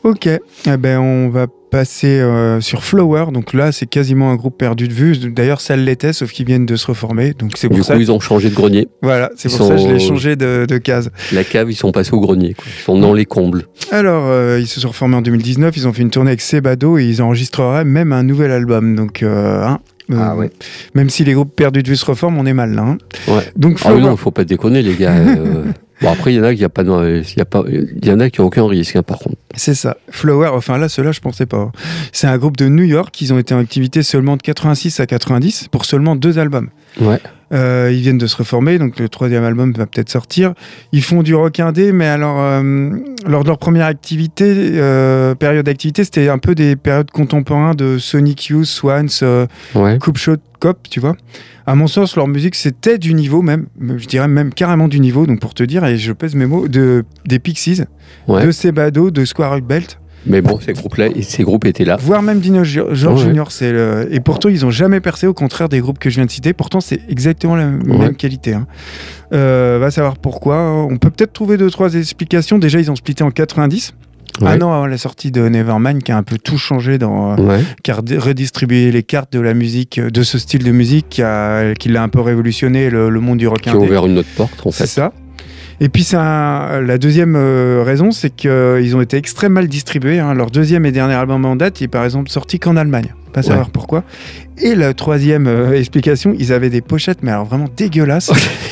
Ok, 0.03 0.26
eh 0.26 0.76
ben, 0.78 0.99
on 0.99 1.28
va 1.28 1.47
passer 1.70 2.20
euh, 2.20 2.59
sur 2.62 2.84
Flower. 2.84 3.26
Donc 3.34 3.53
là, 3.53 3.70
c'est 3.70 3.84
quasiment 3.84 4.30
un 4.30 4.36
groupe 4.36 4.57
perdu 4.57 4.88
de 4.88 4.95
vue. 4.95 5.14
D'ailleurs, 5.18 5.61
ça 5.61 5.76
l'était, 5.76 6.14
sauf 6.14 6.32
qu'ils 6.32 6.47
viennent 6.47 6.64
de 6.64 6.74
se 6.76 6.86
reformer. 6.86 7.34
Donc 7.34 7.53
c'est 7.57 7.68
Du 7.68 7.76
pour 7.76 7.86
coup, 7.86 7.93
ça. 7.93 7.97
ils 7.99 8.11
ont 8.11 8.18
changé 8.18 8.49
de 8.49 8.55
grenier. 8.55 8.88
Voilà, 9.03 9.30
c'est 9.36 9.53
ils 9.53 9.57
pour 9.59 9.66
ça 9.68 9.74
que 9.74 9.80
je 9.82 9.88
l'ai 9.88 9.99
changé 9.99 10.36
de, 10.36 10.64
de 10.66 10.78
case. 10.78 11.11
La 11.32 11.45
cave, 11.45 11.70
ils 11.70 11.74
sont 11.76 11.93
passés 11.93 12.14
au 12.14 12.20
grenier. 12.20 12.55
quoi. 12.55 12.64
Ils 12.66 12.82
sont 12.82 12.99
dans 12.99 13.12
les 13.12 13.26
combles. 13.26 13.66
Alors, 13.91 14.24
euh, 14.26 14.59
ils 14.59 14.66
se 14.66 14.80
sont 14.80 14.88
reformés 14.88 15.16
en 15.16 15.20
2019. 15.22 15.76
Ils 15.76 15.86
ont 15.86 15.93
fait 15.93 16.01
une 16.03 16.11
tournée 16.11 16.30
avec 16.30 16.41
Sebado 16.41 16.97
et 16.97 17.05
ils 17.05 17.20
enregistreraient 17.20 17.84
même 17.84 18.14
un 18.14 18.22
nouvel 18.22 18.53
album. 18.53 18.97
Donc, 18.97 19.22
euh, 19.22 19.62
hein, 19.66 19.80
Ah 20.16 20.36
ouais. 20.36 20.50
même 20.94 21.11
si 21.11 21.24
les 21.24 21.32
groupes 21.34 21.54
perdus 21.54 21.82
de 21.82 21.88
vue 21.88 21.96
se 21.96 22.04
reforment, 22.04 22.38
on 22.38 22.46
est 22.46 22.52
mal 22.54 22.74
là. 22.74 22.82
hein. 22.82 22.98
Ouais. 23.28 23.42
Donc 23.56 23.78
Ah 23.84 23.92
non, 23.92 24.16
faut 24.16 24.30
pas 24.30 24.44
déconner, 24.44 24.82
les 24.82 24.94
gars. 24.94 25.12
euh. 25.16 25.64
Bon, 26.02 26.11
après, 26.11 26.32
il 26.32 26.38
y 26.38 26.40
en 26.40 26.44
a 26.44 26.54
qui 26.54 26.64
a 26.64 26.70
pas, 26.70 26.82
y 26.82 27.40
a 27.42 27.44
pas, 27.44 27.62
y 28.02 28.11
en 28.11 28.20
a 28.20 28.30
qui 28.30 28.40
ont 28.40 28.46
aucun 28.46 28.66
risque, 28.66 28.96
hein, 28.96 29.02
par 29.02 29.18
contre. 29.18 29.36
c'est 29.54 29.74
ça. 29.74 29.98
Flower, 30.08 30.48
enfin 30.54 30.78
là, 30.78 30.88
ceux-là, 30.88 31.12
je 31.12 31.20
pensais 31.20 31.44
pas. 31.44 31.70
C'est 32.12 32.26
un 32.26 32.38
groupe 32.38 32.56
de 32.56 32.68
New 32.68 32.84
York. 32.84 33.20
Ils 33.20 33.34
ont 33.34 33.38
été 33.38 33.52
en 33.54 33.58
activité 33.58 34.02
seulement 34.02 34.38
de 34.38 34.42
86 34.42 34.98
à 35.00 35.06
90 35.06 35.68
pour 35.70 35.84
seulement 35.84 36.16
deux 36.16 36.38
albums. 36.38 36.70
Ouais. 37.02 37.18
Euh, 37.53 37.90
ils 37.92 38.01
viennent 38.01 38.18
de 38.18 38.26
se 38.28 38.36
reformer, 38.36 38.78
donc 38.78 38.98
le 39.01 39.09
troisième 39.09 39.42
album 39.42 39.72
va 39.72 39.86
peut-être 39.86 40.09
sortir. 40.09 40.55
Ils 40.92 41.03
font 41.03 41.22
du 41.24 41.34
rock 41.34 41.59
indé, 41.59 41.90
mais 41.90 42.07
alors, 42.07 42.36
euh, 42.38 42.90
lors 43.26 43.42
de 43.42 43.48
leur 43.48 43.59
première 43.59 43.86
activité, 43.86 44.44
euh, 44.74 45.34
période 45.34 45.66
d'activité, 45.66 46.05
c'était 46.05 46.28
un 46.28 46.38
peu 46.38 46.55
des 46.55 46.76
périodes 46.76 47.11
contemporaines 47.11 47.74
de 47.74 47.98
Sonic 47.98 48.46
Youth, 48.46 48.66
Swans, 48.66 49.07
euh, 49.22 49.46
Ouais. 49.74 49.98
Coupe 49.98 50.18
Shot 50.18 50.36
Cop, 50.61 50.78
tu 50.88 51.01
vois. 51.01 51.16
À 51.66 51.74
mon 51.74 51.86
sens, 51.88 52.16
leur 52.16 52.28
musique, 52.28 52.55
c'était 52.55 52.98
du 52.98 53.14
niveau 53.14 53.42
même, 53.42 53.66
je 53.96 54.07
dirais 54.07 54.28
même 54.28 54.53
carrément 54.55 54.88
du 54.88 55.01
niveau, 55.01 55.26
donc 55.26 55.40
pour 55.40 55.55
te 55.55 55.62
dire, 55.62 55.84
et 55.84 55.96
je 55.96 56.12
pèse 56.12 56.34
mes 56.36 56.46
mots, 56.46 56.68
de, 56.68 57.05
des 57.26 57.38
Pixies, 57.40 57.82
Ouais. 58.28 58.46
de 58.46 58.51
Sebado, 58.53 59.11
de 59.11 59.24
Square 59.24 59.61
Belt, 59.62 59.98
Mais 60.27 60.43
bon, 60.43 60.59
ces 60.61 60.73
groupes-là, 60.75 61.09
ces 61.23 61.43
groupes 61.45 61.64
étaient 61.64 61.85
là. 61.85 61.97
voire 61.97 62.23
même 62.23 62.41
Dino 62.41 62.62
George. 62.62 63.23
Junior. 63.23 63.51
C'est 63.53 63.73
le- 63.73 64.09
Et 64.11 64.21
pourtant, 64.21 64.49
ils 64.49 64.66
ont 64.66 64.71
jamais 64.71 65.01
percé, 65.01 65.27
au 65.27 65.35
contraire 65.35 65.68
des 65.68 65.81
groupes 65.81 65.99
que 65.99 66.11
je 66.11 66.16
viens 66.16 66.27
de 66.27 66.31
citer. 66.31 66.53
Pourtant, 66.53 66.81
c'est 66.81 67.01
exactement 67.09 67.57
la 67.57 67.66
Ouais. 67.66 67.99
même 67.99 68.16
qualité. 68.16 68.53
hein. 68.55 68.66
Euh, 69.33 69.79
va 69.81 69.91
savoir 69.91 70.16
pourquoi. 70.18 70.87
On 70.91 70.99
peut 70.99 71.11
peut-être 71.11 71.33
trouver 71.33 71.57
deux, 71.57 71.71
trois 71.71 71.95
explications. 71.95 72.59
Déjà, 72.59 72.79
ils 72.81 72.91
ont 72.91 72.97
splitté 72.97 73.23
en 73.25 73.31
90. 73.31 73.95
Ouais. 74.41 74.49
Un 74.49 74.61
an 74.62 74.73
avant 74.73 74.87
la 74.87 74.97
sortie 74.97 75.31
de 75.33 75.49
Nevermind, 75.49 76.03
qui 76.03 76.12
a 76.12 76.16
un 76.16 76.23
peu 76.23 76.39
tout 76.39 76.57
changé, 76.57 76.99
dans, 76.99 77.33
euh, 77.33 77.37
Ouais. 77.43 77.61
qui 77.83 77.91
a 77.91 77.95
redistribué 77.97 78.91
les 78.93 79.03
cartes 79.03 79.33
de 79.33 79.41
la 79.41 79.55
musique, 79.55 79.99
euh, 79.99 80.09
de 80.11 80.23
ce 80.23 80.39
style 80.39 80.62
de 80.64 80.71
musique, 80.71 81.07
qui, 81.11 81.23
a- 81.23 81.75
qui 81.75 81.89
l'a 81.89 82.03
un 82.03 82.09
peu 82.09 82.21
révolutionné 82.21 82.91
le, 82.91 83.11
le 83.11 83.21
monde 83.21 83.39
du 83.39 83.49
rock 83.49 83.61
Qui 83.62 83.71
indé. 83.71 83.79
ouvert 83.79 84.07
une 84.07 84.18
autre 84.18 84.29
porte, 84.37 84.66
en 84.66 84.71
C'est 84.71 84.85
fait. 84.85 84.87
ça. 84.87 85.12
Et 85.83 85.89
puis 85.89 86.07
un- 86.12 86.81
la 86.83 86.99
deuxième 86.99 87.35
euh, 87.37 87.83
raison, 87.85 88.11
c'est 88.11 88.31
qu'ils 88.31 88.95
ont 88.97 89.01
été 89.01 89.16
extrêmement 89.16 89.61
mal 89.61 89.68
distribués. 89.68 90.18
hein. 90.18 90.35
Leur 90.35 90.51
deuxième 90.51 90.85
et 90.87 90.93
dernier 90.93 91.14
album 91.14 91.45
en 91.47 91.57
date, 91.57 91.81
il 91.81 91.85
est 91.85 91.89
par 91.89 92.05
exemple 92.05 92.31
sorti 92.31 92.59
qu'en 92.59 92.76
Allemagne. 92.76 93.14
Pas 93.33 93.43
savoir 93.43 93.70
pourquoi. 93.70 94.03
Et 94.59 94.74
la 94.74 94.93
troisième 94.93 95.47
euh, 95.47 95.72
explication, 95.78 96.35
ils 96.37 96.53
avaient 96.53 96.68
des 96.68 96.81
pochettes, 96.81 97.18
mais 97.22 97.31
alors 97.31 97.45
vraiment 97.47 97.68
dégueulasses. 97.76 98.31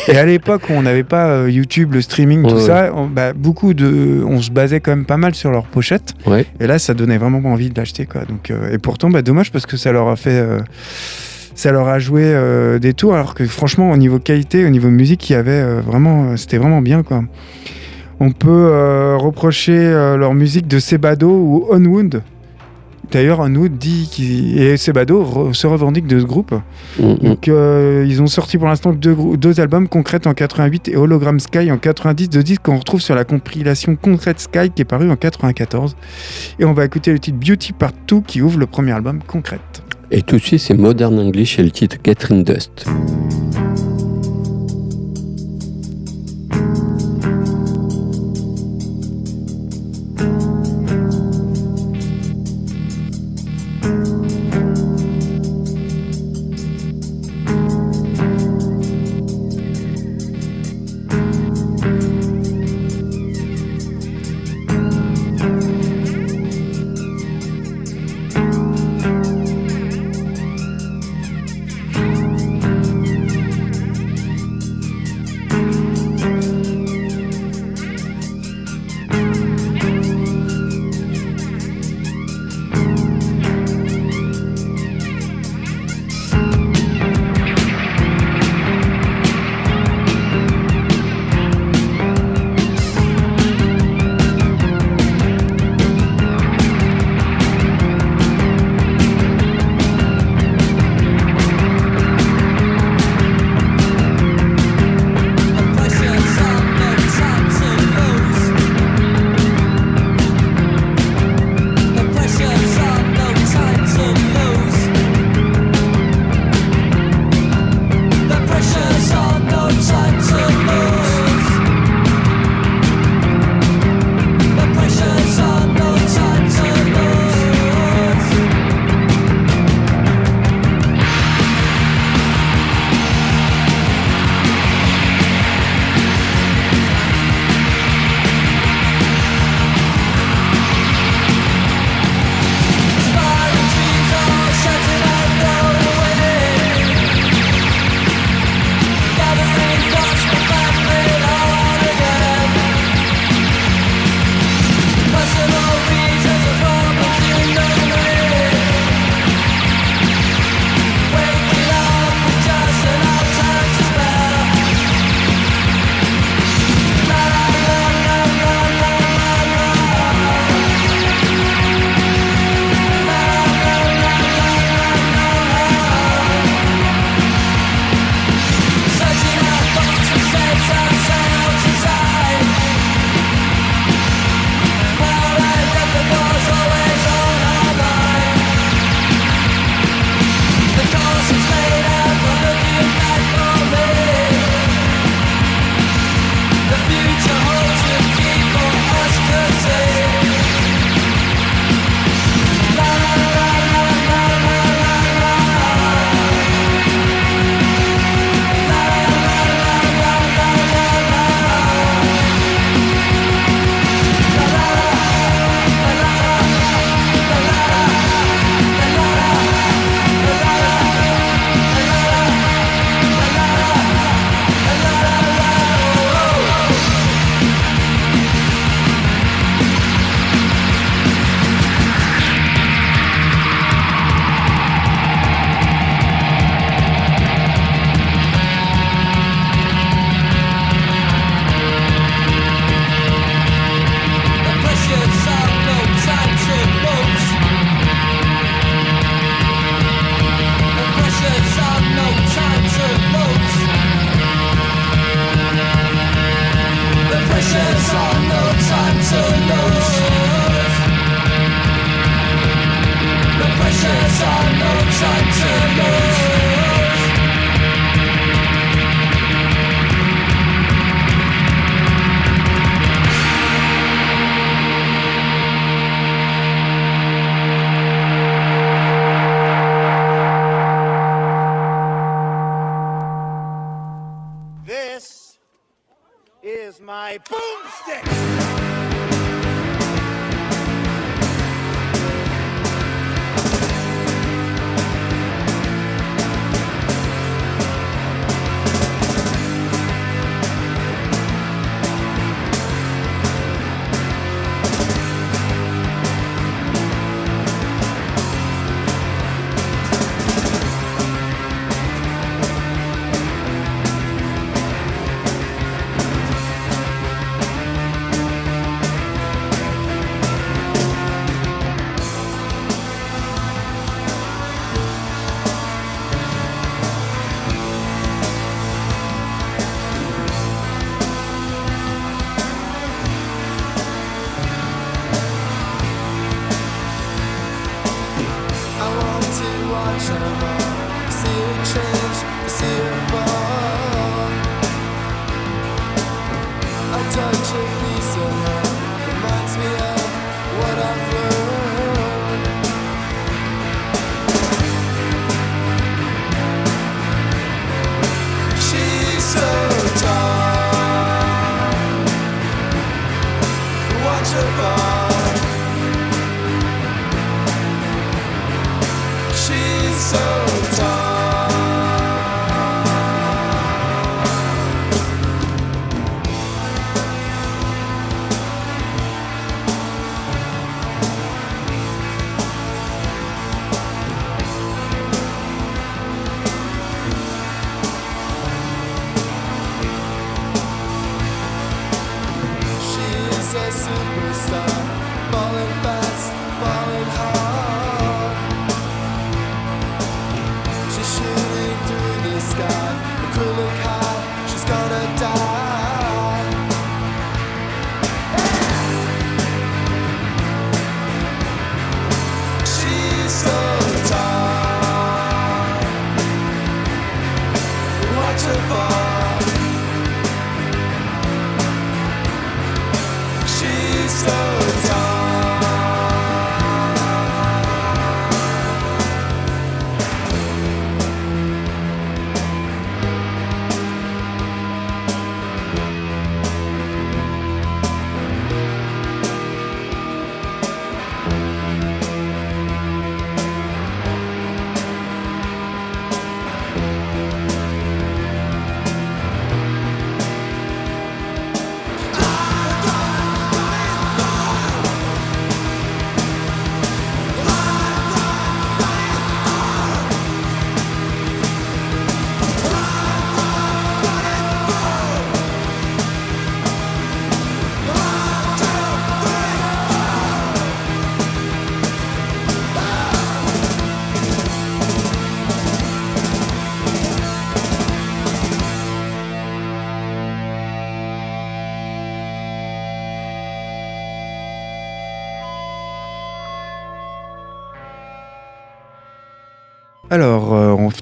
et 0.09 0.19
à 0.19 0.27
l'époque 0.27 0.63
on 0.69 0.83
n'avait 0.83 1.05
pas 1.05 1.29
euh, 1.29 1.51
YouTube, 1.51 1.95
le 1.95 2.01
streaming, 2.03 2.43
tout 2.47 2.57
Ouais, 2.57 2.61
ça, 2.61 2.91
on, 2.95 3.07
bah, 3.07 3.33
beaucoup 3.35 3.73
de, 3.73 4.23
on 4.27 4.43
se 4.43 4.51
basait 4.51 4.81
quand 4.81 4.91
même 4.91 5.05
pas 5.07 5.17
mal 5.17 5.35
sur 5.37 5.51
leurs 5.53 5.67
pochettes. 5.67 6.15
Ouais. 6.27 6.45
Et 6.61 6.67
là, 6.67 6.79
ça 6.81 6.93
donnait 6.93 7.19
vraiment 7.19 7.39
envie 7.51 7.71
de 7.71 7.79
l'acheter, 7.79 8.05
quoi. 8.07 8.23
Donc, 8.29 8.51
euh, 8.51 8.73
et 8.73 8.79
pourtant, 8.79 9.11
bah, 9.11 9.23
dommage 9.23 9.53
parce 9.53 9.65
que 9.65 9.77
ça 9.77 9.93
leur 9.93 10.09
a 10.09 10.17
fait. 10.17 10.41
Ça 11.59 11.73
leur 11.73 11.89
a 11.89 11.99
joué 11.99 12.23
euh, 12.25 12.79
des 12.79 12.95
tours, 12.95 13.15
alors 13.15 13.35
que 13.35 13.45
franchement, 13.45 13.91
au 13.91 13.97
niveau 13.97 14.21
qualité, 14.21 14.65
au 14.65 14.69
niveau 14.69 14.89
musique, 14.91 15.29
il 15.29 15.33
y 15.33 15.37
avait 15.37 15.51
euh, 15.51 15.81
vraiment. 15.85 16.31
euh, 16.31 16.37
C'était 16.37 16.59
vraiment 16.59 16.81
bien, 16.81 17.03
quoi. 17.03 17.25
On 18.21 18.31
peut 18.33 19.15
reprocher 19.17 19.79
leur 20.17 20.35
musique 20.35 20.67
de 20.67 20.79
Sebado 20.81 21.29
ou 21.31 21.67
Onwood. 21.71 22.23
D'ailleurs, 23.13 23.39
Onwood 23.41 23.79
dit 23.79 24.09
qu'il. 24.11 24.61
Et 24.61 24.77
Sebado 24.77 25.23
re- 25.25 25.53
se 25.55 25.67
revendique 25.69 26.07
de 26.09 26.19
ce 26.21 26.25
groupe. 26.25 26.53
Mm, 26.99 27.07
mm. 27.07 27.17
Donc, 27.23 27.47
ils 27.47 28.21
ont 28.21 28.27
sorti 28.27 28.59
pour 28.59 28.67
l'instant 28.67 28.93
deux, 28.93 29.61
albums, 29.61 29.87
Concrète 29.89 30.27
en 30.27 30.35
88 30.35 30.89
et 30.89 30.97
Hologram 30.97 31.39
Sky 31.39 31.71
en 31.71 31.79
90, 31.79 32.29
deux 32.29 32.43
disques 32.43 32.63
qu'on 32.63 32.79
retrouve 32.79 33.01
sur 33.01 33.15
la 33.15 33.25
compilation 33.25 33.95
Concrète 33.95 34.41
Sky 34.41 34.71
qui 34.75 34.83
est 34.83 34.85
parue 34.85 35.09
en 35.11 35.17
94. 35.17 35.97
Et 36.59 36.65
on 36.65 36.73
va 36.73 36.85
écouter 36.85 37.13
le 37.13 37.21
titre 37.21 37.39
Beauty 37.39 37.73
Part 37.73 37.93
2 38.09 38.21
qui 38.27 38.43
ouvre 38.43 38.59
le 38.59 38.67
premier 38.67 38.93
album 38.93 39.21
Concrète. 39.27 39.83
Et 40.11 40.23
tout 40.23 40.37
de 40.37 40.41
suite, 40.41 40.61
c'est 40.61 40.75
Modern 40.75 41.19
English 41.19 41.59
et 41.59 41.63
le 41.63 41.71
titre 41.71 42.33
in 42.33 42.41
Dust. 42.41 42.87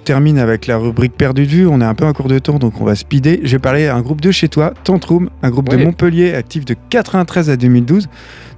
Termine 0.07 0.39
avec 0.39 0.69
la 0.69 0.79
rubrique 0.79 1.15
perdue 1.15 1.47
de 1.47 1.51
vue. 1.51 1.67
On 1.67 1.81
est 1.81 1.85
un 1.85 1.95
peu 1.95 2.07
en 2.07 2.13
cours 2.13 2.29
de 2.29 2.39
temps, 2.39 2.59
donc 2.59 2.81
on 2.81 2.85
va 2.85 2.95
speeder. 2.95 3.41
J'ai 3.43 3.59
parlé 3.59 3.89
à 3.89 3.97
un 3.97 4.03
groupe 4.03 4.21
de 4.21 4.31
chez 4.31 4.49
toi, 4.49 4.73
Tantrum, 4.85 5.29
un 5.43 5.51
groupe 5.51 5.69
de. 5.69 5.77
Montpellier 5.77 6.33
actif 6.33 6.65
de 6.65 6.77
93 6.91 7.51
à 7.51 7.57
2012. 7.57 8.09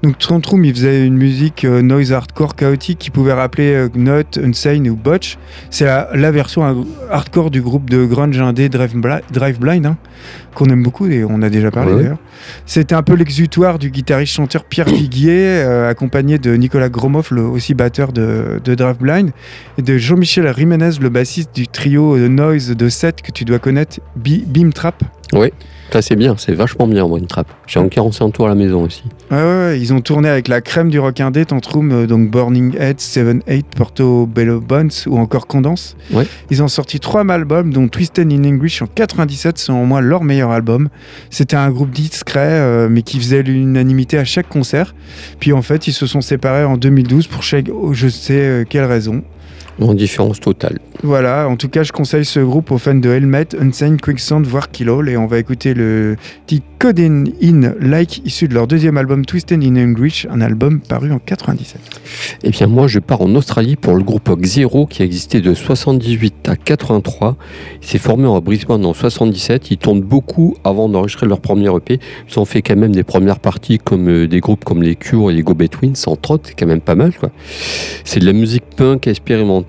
Donc 0.05 0.16
Tantrum, 0.18 0.64
il 0.64 0.72
faisait 0.72 1.05
une 1.05 1.16
musique 1.16 1.64
euh, 1.64 1.82
noise 1.82 2.12
hardcore 2.12 2.55
chaotique 2.55 2.99
qui 3.01 3.11
pouvait 3.11 3.32
rappeler 3.32 3.72
euh, 3.96 4.18
Unsane 4.44 4.88
ou 4.88 4.94
Botch. 4.94 5.38
C'est 5.70 5.86
la, 5.86 6.09
la 6.14 6.30
version 6.30 6.64
euh, 6.64 6.84
hardcore 7.11 7.51
du 7.51 7.61
groupe 7.61 7.90
de 7.90 8.05
grunge 8.05 8.38
indé 8.40 8.68
Drive, 8.68 8.94
Bli- 8.96 9.22
Drive 9.32 9.59
Blind, 9.59 9.86
hein, 9.86 9.96
qu'on 10.55 10.66
aime 10.66 10.84
beaucoup 10.84 11.07
et 11.09 11.24
on 11.24 11.42
a 11.42 11.51
déjà 11.51 11.72
parlé 11.72 11.92
Ouais. 11.94 12.03
d'ailleurs. 12.03 12.18
C'était 12.64 12.94
un 12.94 13.03
peu 13.03 13.14
l'exutoire 13.14 13.80
du 13.80 13.90
guitariste-chanteur 13.90 14.64
Pierre 14.64 14.86
Viguier, 14.88 15.62
euh, 15.64 15.90
accompagné 15.90 16.38
de 16.38 16.55
Nicolas 16.55 16.88
Gromoff, 16.90 17.32
le 17.32 17.42
aussi 17.42 17.74
batteur 17.74 18.12
de, 18.12 18.61
de 18.62 18.74
Drive 18.76 18.99
Blind, 18.99 19.30
et 19.78 19.82
de 19.82 19.99
Jean-Michel 19.99 20.53
Jiménez, 20.57 20.90
le 21.01 21.09
bassiste 21.09 21.53
du 21.57 21.66
trio 21.66 22.16
de 22.16 22.28
noise 22.28 22.70
de 22.76 22.88
7 22.88 23.20
que 23.20 23.32
tu 23.32 23.44
dois 23.44 23.59
connaître, 23.59 23.99
Bi- 24.14 24.44
Beam 24.46 24.72
Trap. 24.72 25.03
Ça, 25.90 26.02
c'est 26.02 26.16
bien, 26.16 26.34
c'est 26.36 26.52
vachement 26.52 26.86
bien, 26.86 27.06
moi, 27.06 27.18
une 27.18 27.26
trappe. 27.26 27.48
J'ai 27.66 27.80
un 27.80 27.88
45 27.88 28.30
tours 28.30 28.44
à 28.44 28.48
la 28.50 28.54
maison 28.54 28.82
aussi. 28.82 29.04
Ouais, 29.30 29.38
ouais, 29.38 29.42
ouais, 29.42 29.80
ils 29.80 29.94
ont 29.94 30.02
tourné 30.02 30.28
avec 30.28 30.46
la 30.48 30.60
crème 30.60 30.90
du 30.90 30.98
rock 30.98 31.18
indé, 31.20 31.46
Tantrum, 31.46 31.90
euh, 31.92 32.06
donc 32.06 32.30
Burning 32.30 32.76
Head, 32.78 32.98
7-8, 32.98 33.62
Porto 33.74 34.26
Bello 34.26 34.60
Bones 34.60 34.90
ou 35.06 35.18
encore 35.18 35.46
Condense. 35.46 35.96
Ouais. 36.12 36.26
Ils 36.50 36.62
ont 36.62 36.68
sorti 36.68 37.00
trois 37.00 37.24
albums, 37.30 37.72
dont 37.72 37.88
Twisted 37.88 38.30
in 38.30 38.44
English 38.44 38.82
en 38.82 38.86
97, 38.86 39.56
selon 39.56 39.86
moi 39.86 40.02
leur 40.02 40.24
meilleur 40.24 40.50
album. 40.50 40.90
C'était 41.30 41.56
un 41.56 41.70
groupe 41.70 41.90
discret, 41.90 42.50
euh, 42.50 42.88
mais 42.90 43.00
qui 43.00 43.18
faisait 43.18 43.42
l'unanimité 43.42 44.18
à 44.18 44.26
chaque 44.26 44.48
concert. 44.48 44.94
Puis 45.40 45.54
en 45.54 45.62
fait, 45.62 45.86
ils 45.86 45.94
se 45.94 46.06
sont 46.06 46.20
séparés 46.20 46.64
en 46.64 46.76
2012 46.76 47.28
pour 47.28 47.42
chaque, 47.42 47.70
oh, 47.72 47.94
je 47.94 48.08
sais 48.08 48.34
euh, 48.34 48.64
quelle 48.68 48.84
raison. 48.84 49.22
En 49.80 49.94
différence 49.94 50.40
totale. 50.40 50.78
Voilà, 51.04 51.48
en 51.48 51.56
tout 51.56 51.68
cas, 51.68 51.84
je 51.84 51.92
conseille 51.92 52.24
ce 52.24 52.40
groupe 52.40 52.72
aux 52.72 52.78
fans 52.78 52.94
de 52.94 53.08
Helmet, 53.08 53.48
Unsane, 53.60 54.00
Quicksand, 54.00 54.42
voire 54.42 54.70
Killall. 54.70 55.08
Et 55.08 55.16
on 55.16 55.26
va 55.26 55.38
écouter 55.38 55.72
le 55.72 56.16
titre 56.46 56.66
Coden 56.78 57.26
In 57.42 57.74
Like, 57.80 58.22
issu 58.24 58.46
de 58.46 58.54
leur 58.54 58.68
deuxième 58.68 58.96
album 58.96 59.24
Twisted 59.24 59.62
in 59.64 59.74
English, 59.74 60.28
un 60.30 60.40
album 60.40 60.80
paru 60.80 61.10
en 61.10 61.18
97. 61.18 61.80
Eh 62.44 62.50
bien, 62.50 62.68
moi, 62.68 62.86
je 62.86 63.00
pars 63.00 63.20
en 63.20 63.34
Australie 63.34 63.74
pour 63.74 63.96
le 63.96 64.04
groupe 64.04 64.30
Xero 64.40 64.86
qui 64.86 65.02
a 65.02 65.04
existé 65.04 65.40
de 65.40 65.54
78 65.54 66.48
à 66.48 66.56
83. 66.56 67.36
Il 67.82 67.86
s'est 67.88 67.98
formé 67.98 68.26
en 68.26 68.40
Brisbane 68.40 68.84
en 68.84 68.94
77. 68.94 69.72
Ils 69.72 69.78
tournent 69.78 70.02
beaucoup 70.02 70.56
avant 70.62 70.88
d'enregistrer 70.88 71.26
leur 71.26 71.40
premier 71.40 71.68
EP. 71.74 71.98
Ils 72.30 72.38
ont 72.38 72.44
fait 72.44 72.62
quand 72.62 72.76
même 72.76 72.94
des 72.94 73.04
premières 73.04 73.40
parties 73.40 73.78
comme 73.78 74.08
euh, 74.08 74.28
des 74.28 74.38
groupes 74.38 74.64
comme 74.64 74.82
les 74.82 74.94
Cure 74.94 75.30
et 75.32 75.34
les 75.34 75.42
Go 75.42 75.54
Betweens, 75.54 75.94
entre 76.06 76.32
autres. 76.32 76.44
C'est 76.48 76.54
quand 76.58 76.66
même 76.66 76.80
pas 76.80 76.94
mal. 76.94 77.12
C'est 78.04 78.20
de 78.20 78.26
la 78.26 78.32
musique 78.32 78.64
punk 78.76 79.08
expérimentale 79.08 79.67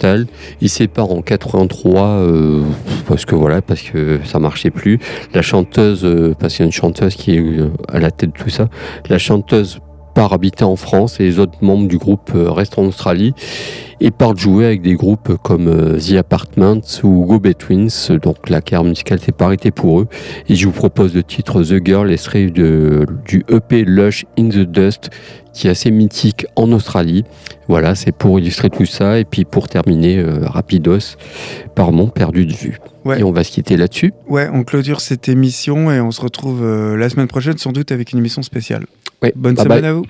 Il 0.61 0.69
sépare 0.69 1.11
en 1.11 1.21
83 1.21 2.01
euh, 2.01 2.61
parce 3.07 3.25
que 3.25 3.35
voilà, 3.35 3.61
parce 3.61 3.81
que 3.81 4.19
ça 4.25 4.39
marchait 4.39 4.71
plus. 4.71 4.99
La 5.33 5.41
chanteuse, 5.41 6.05
euh, 6.05 6.33
parce 6.39 6.55
qu'il 6.55 6.63
y 6.63 6.65
a 6.65 6.67
une 6.67 6.71
chanteuse 6.71 7.15
qui 7.15 7.35
est 7.35 7.39
euh, 7.39 7.71
à 7.91 7.99
la 7.99 8.11
tête 8.11 8.31
de 8.31 8.43
tout 8.43 8.49
ça, 8.49 8.69
la 9.09 9.17
chanteuse 9.17 9.79
part 10.15 10.33
habiter 10.33 10.63
en 10.63 10.75
France 10.75 11.19
et 11.19 11.23
les 11.23 11.39
autres 11.39 11.59
membres 11.61 11.87
du 11.87 11.97
groupe 11.97 12.31
restent 12.33 12.79
en 12.79 12.85
Australie 12.85 13.33
et 14.01 14.09
partent 14.09 14.39
jouer 14.39 14.65
avec 14.65 14.81
des 14.81 14.95
groupes 14.95 15.37
comme 15.43 15.97
The 15.99 16.13
Apartments 16.13 16.81
ou 17.03 17.25
Go 17.25 17.39
Betweens. 17.39 18.17
Donc 18.21 18.49
la 18.49 18.61
carrière 18.61 18.89
musicale 18.89 19.19
s'est 19.19 19.35
arrêtée 19.39 19.69
pour 19.69 20.01
eux. 20.01 20.07
Et 20.47 20.55
je 20.55 20.65
vous 20.65 20.71
propose 20.71 21.13
le 21.13 21.21
titre 21.21 21.61
The 21.61 21.85
Girl, 21.85 22.11
extrait 22.11 22.47
du 22.47 23.45
EP 23.49 23.85
Lush 23.85 24.25
in 24.37 24.49
the 24.49 24.65
Dust, 24.65 25.11
qui 25.59 25.67
est 25.67 25.71
assez 25.71 25.91
mythique 25.91 26.45
en 26.55 26.71
Australie. 26.71 27.25
Voilà, 27.67 27.93
c'est 27.93 28.13
pour 28.13 28.39
illustrer 28.39 28.69
tout 28.69 28.85
ça. 28.85 29.19
Et 29.19 29.25
puis 29.25 29.43
pour 29.43 29.67
terminer, 29.67 30.17
euh, 30.17 30.39
rapidos, 30.47 31.17
par 31.75 31.91
mon 31.91 32.07
perdu 32.07 32.45
de 32.45 32.53
vue. 32.53 32.79
Ouais. 33.03 33.19
Et 33.19 33.23
on 33.23 33.31
va 33.31 33.43
se 33.43 33.51
quitter 33.51 33.75
là-dessus. 33.75 34.13
Ouais, 34.27 34.49
on 34.53 34.63
clôture 34.63 35.01
cette 35.01 35.27
émission 35.27 35.91
et 35.91 35.99
on 35.99 36.11
se 36.11 36.21
retrouve 36.21 36.63
euh, 36.63 36.95
la 36.95 37.09
semaine 37.09 37.27
prochaine 37.27 37.57
sans 37.57 37.73
doute 37.73 37.91
avec 37.91 38.13
une 38.13 38.19
émission 38.19 38.41
spéciale. 38.41 38.85
Ouais, 39.21 39.33
Bonne 39.35 39.55
bye 39.55 39.65
semaine 39.65 39.81
bye. 39.81 39.89
à 39.89 39.93
vous. 39.93 40.05